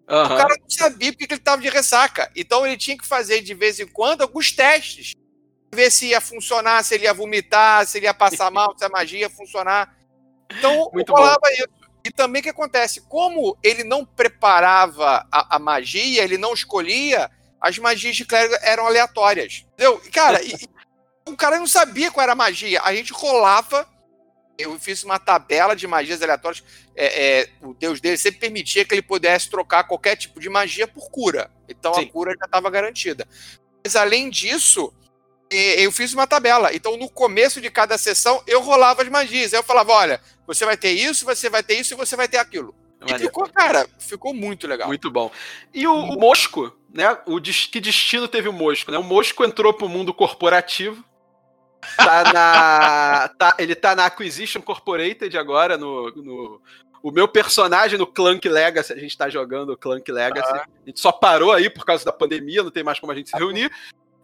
[0.08, 0.36] O Aham.
[0.36, 2.28] cara não sabia porque que ele estava de ressaca.
[2.34, 5.12] Então ele tinha que fazer de vez em quando alguns testes.
[5.72, 8.88] Ver se ia funcionar, se ele ia vomitar, se ele ia passar mal, se a
[8.88, 9.96] magia ia funcionar.
[10.50, 11.68] Então rolava isso.
[12.04, 13.02] E também o que acontece?
[13.02, 17.30] Como ele não preparava a, a magia, ele não escolhia,
[17.60, 19.64] as magias de clérigo eram aleatórias.
[19.74, 20.02] Entendeu?
[20.12, 20.52] Cara, e
[21.24, 22.82] o cara não sabia qual era a magia.
[22.82, 23.91] A gente rolava.
[24.58, 26.62] Eu fiz uma tabela de magias aleatórias
[26.94, 30.86] é, é, o deus dele sempre permitia que ele pudesse trocar qualquer tipo de magia
[30.86, 31.50] por cura.
[31.68, 32.02] Então Sim.
[32.02, 33.26] a cura já estava garantida.
[33.84, 34.92] Mas além disso,
[35.50, 36.74] eu fiz uma tabela.
[36.74, 39.52] Então, no começo de cada sessão, eu rolava as magias.
[39.52, 42.28] Aí eu falava: olha, você vai ter isso, você vai ter isso e você vai
[42.28, 42.74] ter aquilo.
[43.04, 44.86] E ficou, cara, ficou muito legal.
[44.86, 45.30] Muito bom.
[45.74, 47.18] E o, o Mosco, né?
[47.26, 48.98] O que destino teve o Mosco, né?
[48.98, 51.04] O Mosco entrou pro mundo corporativo.
[51.96, 53.28] Tá na.
[53.28, 56.60] tá, ele tá na Acquisition Corporated agora, no, no
[57.02, 60.52] o meu personagem no Clank Legacy, a gente tá jogando o Clank Legacy.
[60.52, 63.28] A gente só parou aí por causa da pandemia, não tem mais como a gente
[63.28, 63.72] se reunir.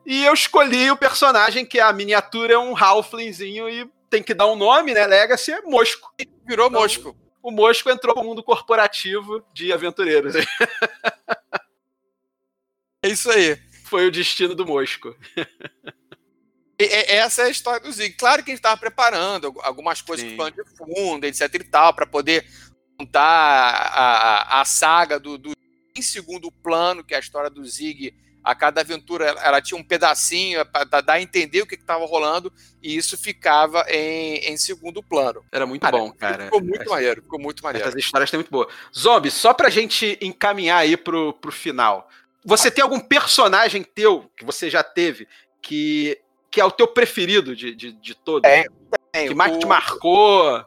[0.07, 4.47] E eu escolhi o personagem que a miniatura é um Halflingzinho e tem que dar
[4.47, 5.07] um nome, né?
[5.07, 6.15] Legacy é Mosco.
[6.47, 7.17] Virou então, Mosco.
[7.43, 10.35] O Mosco entrou no mundo corporativo de aventureiros.
[13.01, 13.57] É isso aí.
[13.85, 15.17] Foi o destino do Mosco.
[16.79, 18.15] essa é a história do Zig.
[18.15, 20.37] Claro que a gente estava preparando algumas coisas Sim.
[20.37, 22.47] de fundo, etc e tal, para poder
[22.97, 25.53] contar a, a, a saga do, do,
[25.97, 28.15] em segundo plano, que é a história do Zig.
[28.45, 32.51] A cada aventura ela tinha um pedacinho para dar a entender o que estava rolando,
[32.83, 35.45] e isso ficava em, em segundo plano.
[35.53, 36.45] Era muito cara, bom, cara.
[36.45, 37.89] Ficou muito Essa, maneiro, ficou muito maneiro.
[37.89, 38.73] Essas histórias têm muito boas.
[38.97, 42.09] Zombie, só pra gente encaminhar aí pro, pro final.
[42.45, 45.29] Você tem algum personagem teu que você já teve
[45.61, 46.19] que
[46.51, 48.49] que é o teu preferido de, de, de todos?
[48.49, 48.65] É,
[49.13, 49.29] tem.
[49.29, 49.59] Que mais o...
[49.59, 50.65] te marcou?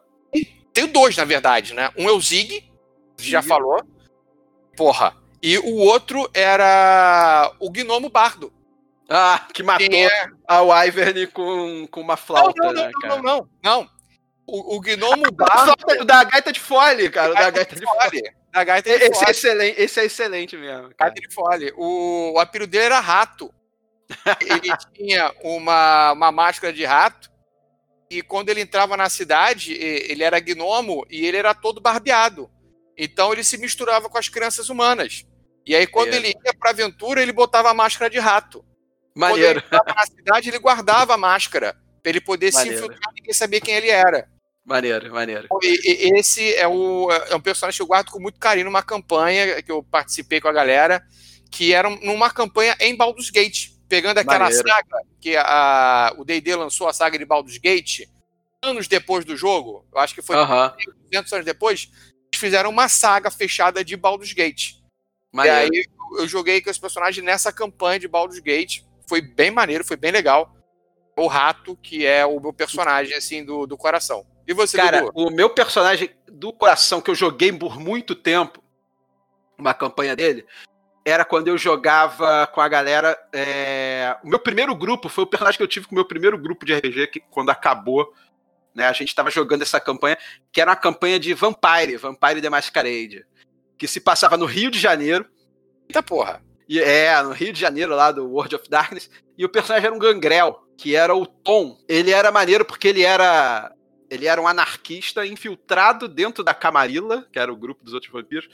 [0.74, 1.90] Tenho dois, na verdade, né?
[1.98, 2.72] Um é o Zig,
[3.18, 3.82] já falou.
[4.76, 5.16] Porra.
[5.44, 8.54] E o outro era o Gnomo Bardo.
[9.10, 10.30] Ah, que matou é...
[10.48, 12.54] a Wyvern com, com uma flauta.
[12.58, 13.90] Não, não, né, não, não, não, não.
[14.48, 15.74] O, o Gnomo Bardo.
[16.00, 17.32] O da gaita de fole, cara.
[17.32, 18.24] O da gaita de fole.
[18.52, 19.26] Da gaita de esse, fole.
[19.26, 20.94] É excelente, esse é excelente mesmo.
[20.96, 21.10] Cara.
[21.10, 21.74] Gaita de fole.
[21.78, 23.50] O, o apelido dele era Rato
[24.42, 27.30] ele tinha uma, uma máscara de rato.
[28.10, 32.50] E quando ele entrava na cidade, ele era gnomo e ele era todo barbeado.
[32.98, 35.26] Então ele se misturava com as crianças humanas.
[35.66, 38.66] E aí, quando ele ia pra aventura, ele botava a máscara de rato.
[39.16, 39.62] Maneiro.
[39.62, 41.76] Quando ele estava na cidade, ele guardava a máscara.
[42.02, 42.78] Pra ele poder maneiro.
[42.78, 44.28] se infiltrar e ninguém saber quem ele era.
[44.66, 45.48] Maneiro, maneiro.
[45.62, 48.84] E, e, esse é, o, é um personagem que eu guardo com muito carinho numa
[48.84, 51.04] campanha que eu participei com a galera,
[51.52, 54.66] que era numa campanha em Baldur's Gate pegando aquela Maneiro.
[54.66, 58.08] saga que a, o D&D lançou a saga de Baldur's Gate
[58.64, 60.74] anos depois do jogo, eu acho que foi uh -huh.
[61.12, 61.92] 200 anos depois,
[62.32, 64.76] eles fizeram uma saga fechada de Baldur's Gate.
[65.34, 65.76] Maneiro.
[65.76, 65.86] E aí
[66.20, 70.12] eu joguei com esse personagem nessa campanha de Baldur's Gate, foi bem maneiro, foi bem
[70.12, 70.56] legal.
[71.18, 74.26] O Rato, que é o meu personagem, assim, do, do coração.
[74.48, 75.12] E você, Cara, Dudu?
[75.16, 78.64] o meu personagem do coração, que eu joguei por muito tempo,
[79.58, 80.46] uma campanha dele,
[81.04, 83.18] era quando eu jogava com a galera.
[83.34, 84.16] É...
[84.24, 86.66] O meu primeiro grupo foi o personagem que eu tive com o meu primeiro grupo
[86.66, 88.14] de RPG, que quando acabou,
[88.74, 90.18] né, a gente estava jogando essa campanha,
[90.52, 93.26] que era uma campanha de Vampire, Vampire the Masquerade,
[93.78, 95.26] que se passava no Rio de Janeiro.
[95.90, 96.42] Eita porra!
[96.70, 99.10] E, é, no Rio de Janeiro, lá do World of Darkness.
[99.38, 101.78] E o personagem era um gangrel, que era o Tom.
[101.88, 103.74] Ele era maneiro porque ele era.
[104.10, 108.48] Ele era um anarquista infiltrado dentro da Camarilla, que era o grupo dos outros vampiros,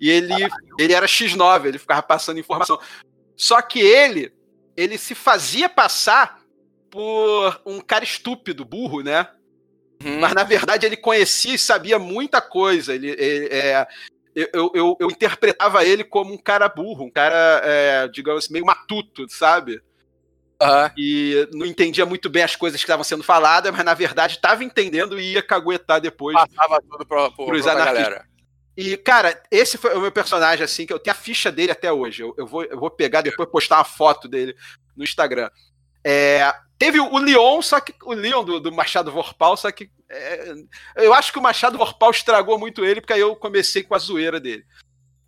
[0.00, 0.32] e ele,
[0.78, 2.78] ele era X9, ele ficava passando informação.
[3.36, 4.32] Só que ele,
[4.76, 6.40] ele se fazia passar
[6.90, 9.28] por um cara estúpido, burro, né?
[10.02, 10.20] Uhum.
[10.20, 12.94] Mas na verdade ele conhecia e sabia muita coisa.
[12.94, 13.86] Ele, ele é,
[14.34, 18.64] eu, eu, eu, interpretava ele como um cara burro, um cara, é, digamos assim, meio
[18.64, 19.82] matuto, sabe?
[20.62, 20.90] Uhum.
[20.96, 24.62] E não entendia muito bem as coisas que estavam sendo faladas, mas na verdade estava
[24.62, 26.34] entendendo e ia caguetar depois.
[26.34, 28.29] Passava tudo pro, pro, pros pra galera.
[28.80, 31.92] E, cara, esse foi o meu personagem, assim, que eu tenho a ficha dele até
[31.92, 32.22] hoje.
[32.22, 34.56] Eu, eu, vou, eu vou pegar depois postar uma foto dele
[34.96, 35.50] no Instagram.
[36.02, 40.54] É, teve o Leon, só que o Leon do, do Machado Vorpal, só que é,
[40.96, 43.98] eu acho que o Machado Vorpal estragou muito ele, porque aí eu comecei com a
[43.98, 44.64] zoeira dele.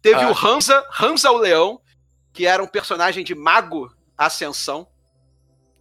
[0.00, 0.30] Teve ah.
[0.30, 1.78] o Hansa, Hansa o Leão,
[2.32, 4.88] que era um personagem de Mago Ascensão.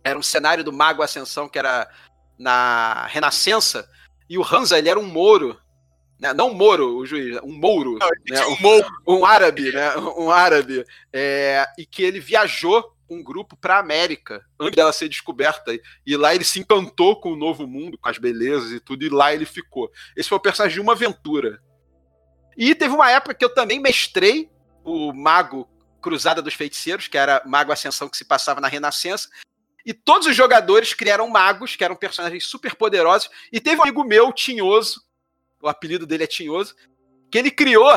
[0.03, 1.89] Era um cenário do Mago Ascensão, que era
[2.37, 3.89] na Renascença.
[4.29, 5.57] E o Hansa, ele era um Moro
[6.21, 6.33] né?
[6.33, 8.45] não Moro, o juiz, um Mouro, não, né?
[9.07, 9.97] um, um, árabe, né?
[9.97, 15.09] um árabe, é, e que ele viajou um grupo para a América antes dela ser
[15.09, 19.03] descoberta e lá ele se encantou com o novo mundo, com as belezas e tudo,
[19.03, 19.91] e lá ele ficou.
[20.15, 21.61] Esse foi o personagem de uma aventura.
[22.55, 24.49] E teve uma época que eu também mestrei
[24.83, 25.67] o Mago
[26.01, 29.27] Cruzada dos Feiticeiros, que era Mago Ascensão que se passava na Renascença,
[29.85, 34.03] e todos os jogadores criaram magos, que eram personagens super poderosos, e teve um amigo
[34.03, 35.01] meu, Tinhoso,
[35.61, 36.75] o apelido dele é Tinhoso,
[37.31, 37.89] que ele criou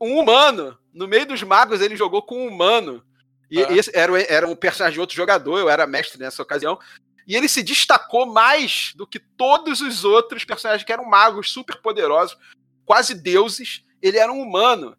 [0.00, 0.78] um humano.
[0.92, 3.04] No meio dos magos, ele jogou com um humano.
[3.50, 3.72] E ah.
[3.72, 6.78] esse era, era um personagem de outro jogador, eu era mestre nessa ocasião.
[7.26, 11.76] E ele se destacou mais do que todos os outros personagens que eram magos super
[11.82, 12.38] poderosos,
[12.86, 13.84] quase deuses.
[14.00, 14.96] Ele era um humano.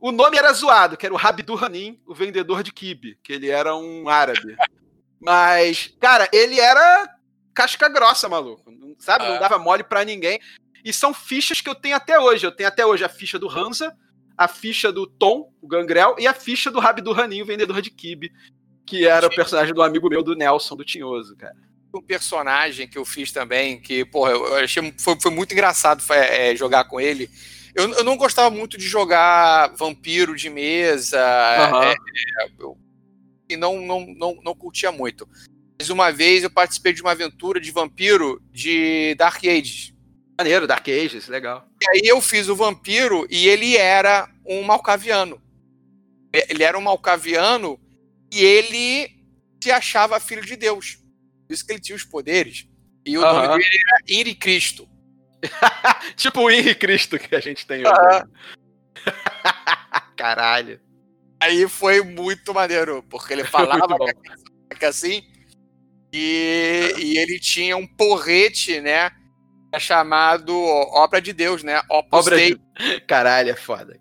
[0.00, 3.48] O nome era zoado, que era o Rabdu Hanin, o vendedor de kibe, que ele
[3.48, 4.56] era um árabe.
[5.20, 7.08] Mas, cara, ele era
[7.54, 8.72] casca grossa, maluco.
[8.98, 9.28] Sabe?
[9.28, 10.40] Não dava mole para ninguém.
[10.84, 12.46] E são fichas que eu tenho até hoje.
[12.46, 13.96] Eu tenho até hoje a ficha do Hansa,
[14.36, 17.90] a ficha do Tom, o Gangrel, e a ficha do Rabi do Raninho, vendedor de
[17.90, 18.32] kibe,
[18.86, 21.54] que era o personagem do amigo meu, do Nelson, do Tinhoso, cara.
[21.94, 26.56] Um personagem que eu fiz também, que, porra, eu achei foi, foi muito engraçado é,
[26.56, 27.30] jogar com ele.
[27.74, 31.82] Eu, eu, não gostava muito de jogar vampiro de mesa, uhum.
[31.82, 31.94] é,
[32.58, 32.78] eu,
[33.48, 35.28] e não, não, não, não curtia muito.
[35.78, 39.91] Mas uma vez eu participei de uma aventura de vampiro de Dark Ages.
[40.42, 41.68] Maneiro, Dark Ages, legal.
[41.80, 45.40] E aí eu fiz o vampiro e ele era um malcaviano.
[46.32, 47.78] Ele era um malcaviano
[48.32, 49.08] e ele
[49.62, 50.98] se achava filho de Deus.
[51.46, 52.66] Por isso que ele tinha os poderes.
[53.06, 54.88] E o nome dele era Henri Cristo.
[56.16, 58.24] tipo o Henri Cristo que a gente tem hoje.
[60.18, 60.80] Caralho.
[61.38, 63.96] Aí foi muito maneiro, porque ele falava
[64.76, 65.22] que assim,
[66.12, 69.12] e, e ele tinha um porrete, né?
[69.78, 71.80] Chamado Obra de Deus, né?
[71.88, 72.54] Opus Obra Dei.
[72.54, 73.00] De...
[73.06, 73.98] Caralho, é foda.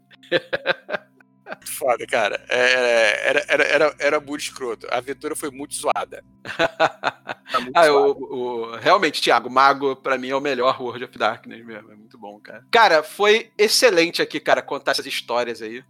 [1.66, 2.44] Foda, cara.
[2.50, 4.88] É, era, era, era, era muito escroto.
[4.90, 6.24] A aventura foi muito zoada.
[7.60, 7.94] muito ah, zoada.
[7.94, 11.92] O, o, realmente, Thiago, Mago, pra mim, é o melhor World of Darkness mesmo.
[11.92, 12.66] É muito bom, cara.
[12.72, 15.84] Cara, foi excelente aqui, cara, contar essas histórias aí.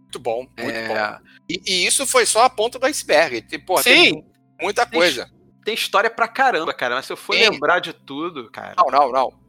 [0.00, 0.88] Muito bom, muito é...
[0.88, 1.24] bom.
[1.48, 3.42] E, e, isso foi só a ponta do iceberg.
[3.58, 3.90] Pô, Sim.
[3.90, 4.24] Tem
[4.60, 5.28] muita coisa.
[5.64, 6.94] Tem, tem, história pra caramba, cara.
[6.96, 7.48] Mas se eu for Sim.
[7.48, 8.74] lembrar de tudo, cara.
[8.76, 9.44] Não, não, não.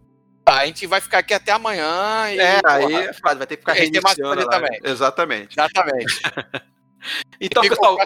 [0.45, 2.39] A gente vai ficar aqui até amanhã e.
[2.39, 4.49] É, porra, aí é vai ter que ficar reiniciando lá.
[4.49, 4.79] também.
[4.83, 5.59] Exatamente.
[5.59, 6.21] Exatamente.
[7.41, 7.97] então, pessoal,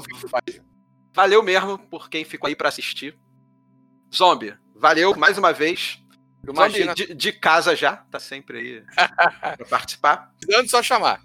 [1.14, 3.18] valeu mesmo por quem ficou aí para assistir.
[4.14, 6.00] Zombie, valeu mais uma vez.
[6.46, 8.84] Zombie de, de, casa já, tá sempre aí
[9.58, 10.32] pra participar.
[10.48, 11.22] Dando só chamar.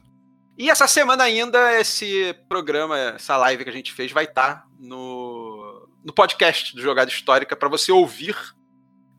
[0.58, 4.66] E essa semana ainda, esse programa, essa live que a gente fez, vai estar tá
[4.78, 5.23] no,
[6.04, 8.36] no podcast do Jogada Histórica para você ouvir,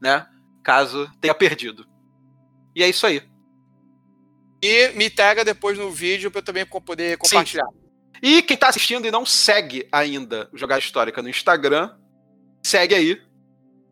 [0.01, 0.27] né?
[0.65, 1.85] caso tenha perdido.
[2.75, 3.21] E é isso aí.
[4.61, 7.67] E me tega depois no vídeo para eu também poder compartilhar.
[7.67, 7.85] Sim.
[8.21, 11.95] E quem tá assistindo e não segue ainda o Jogada Histórica no Instagram,
[12.63, 13.21] segue aí.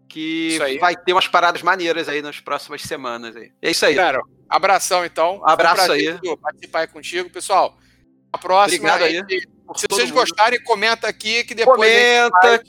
[0.09, 0.79] Que aí.
[0.79, 3.51] vai ter umas paradas maneiras aí nas próximas semanas aí.
[3.61, 3.95] É isso aí.
[3.95, 5.41] Cara, abração então.
[5.45, 6.17] Abraço aí.
[6.41, 7.77] Participar aí contigo, pessoal.
[8.31, 8.89] A próxima.
[8.89, 9.43] Obrigado aí.
[9.75, 10.19] Se vocês mundo.
[10.19, 11.77] gostarem, comenta aqui que depois.
[11.77, 12.63] Comenta.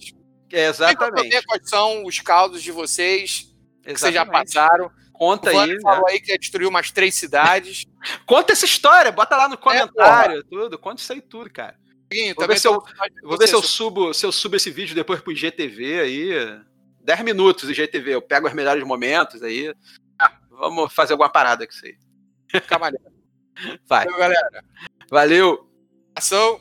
[0.52, 1.42] É, exatamente.
[1.46, 4.90] quais são os caldos de vocês que vocês já passaram.
[5.12, 5.80] Conta o aí.
[5.80, 6.12] falou né?
[6.12, 7.86] aí que destruiu umas três cidades.
[8.26, 10.78] Conta essa história, bota lá no comentário, é, tudo.
[10.78, 11.76] Conta isso aí tudo, cara.
[12.12, 12.82] Sim, vou ver, se eu,
[13.22, 16.60] vou ver se eu subo, se eu subo esse vídeo depois pro IGTV aí.
[17.00, 19.72] 10 minutos IGTV, eu pego os melhores momentos aí.
[20.20, 22.60] Ah, vamos fazer alguma parada com isso aí.
[22.62, 23.12] Camarada.
[23.86, 24.04] Vai.
[24.04, 24.64] Valeu, galera.
[25.10, 25.70] Valeu.
[26.14, 26.60] Ação.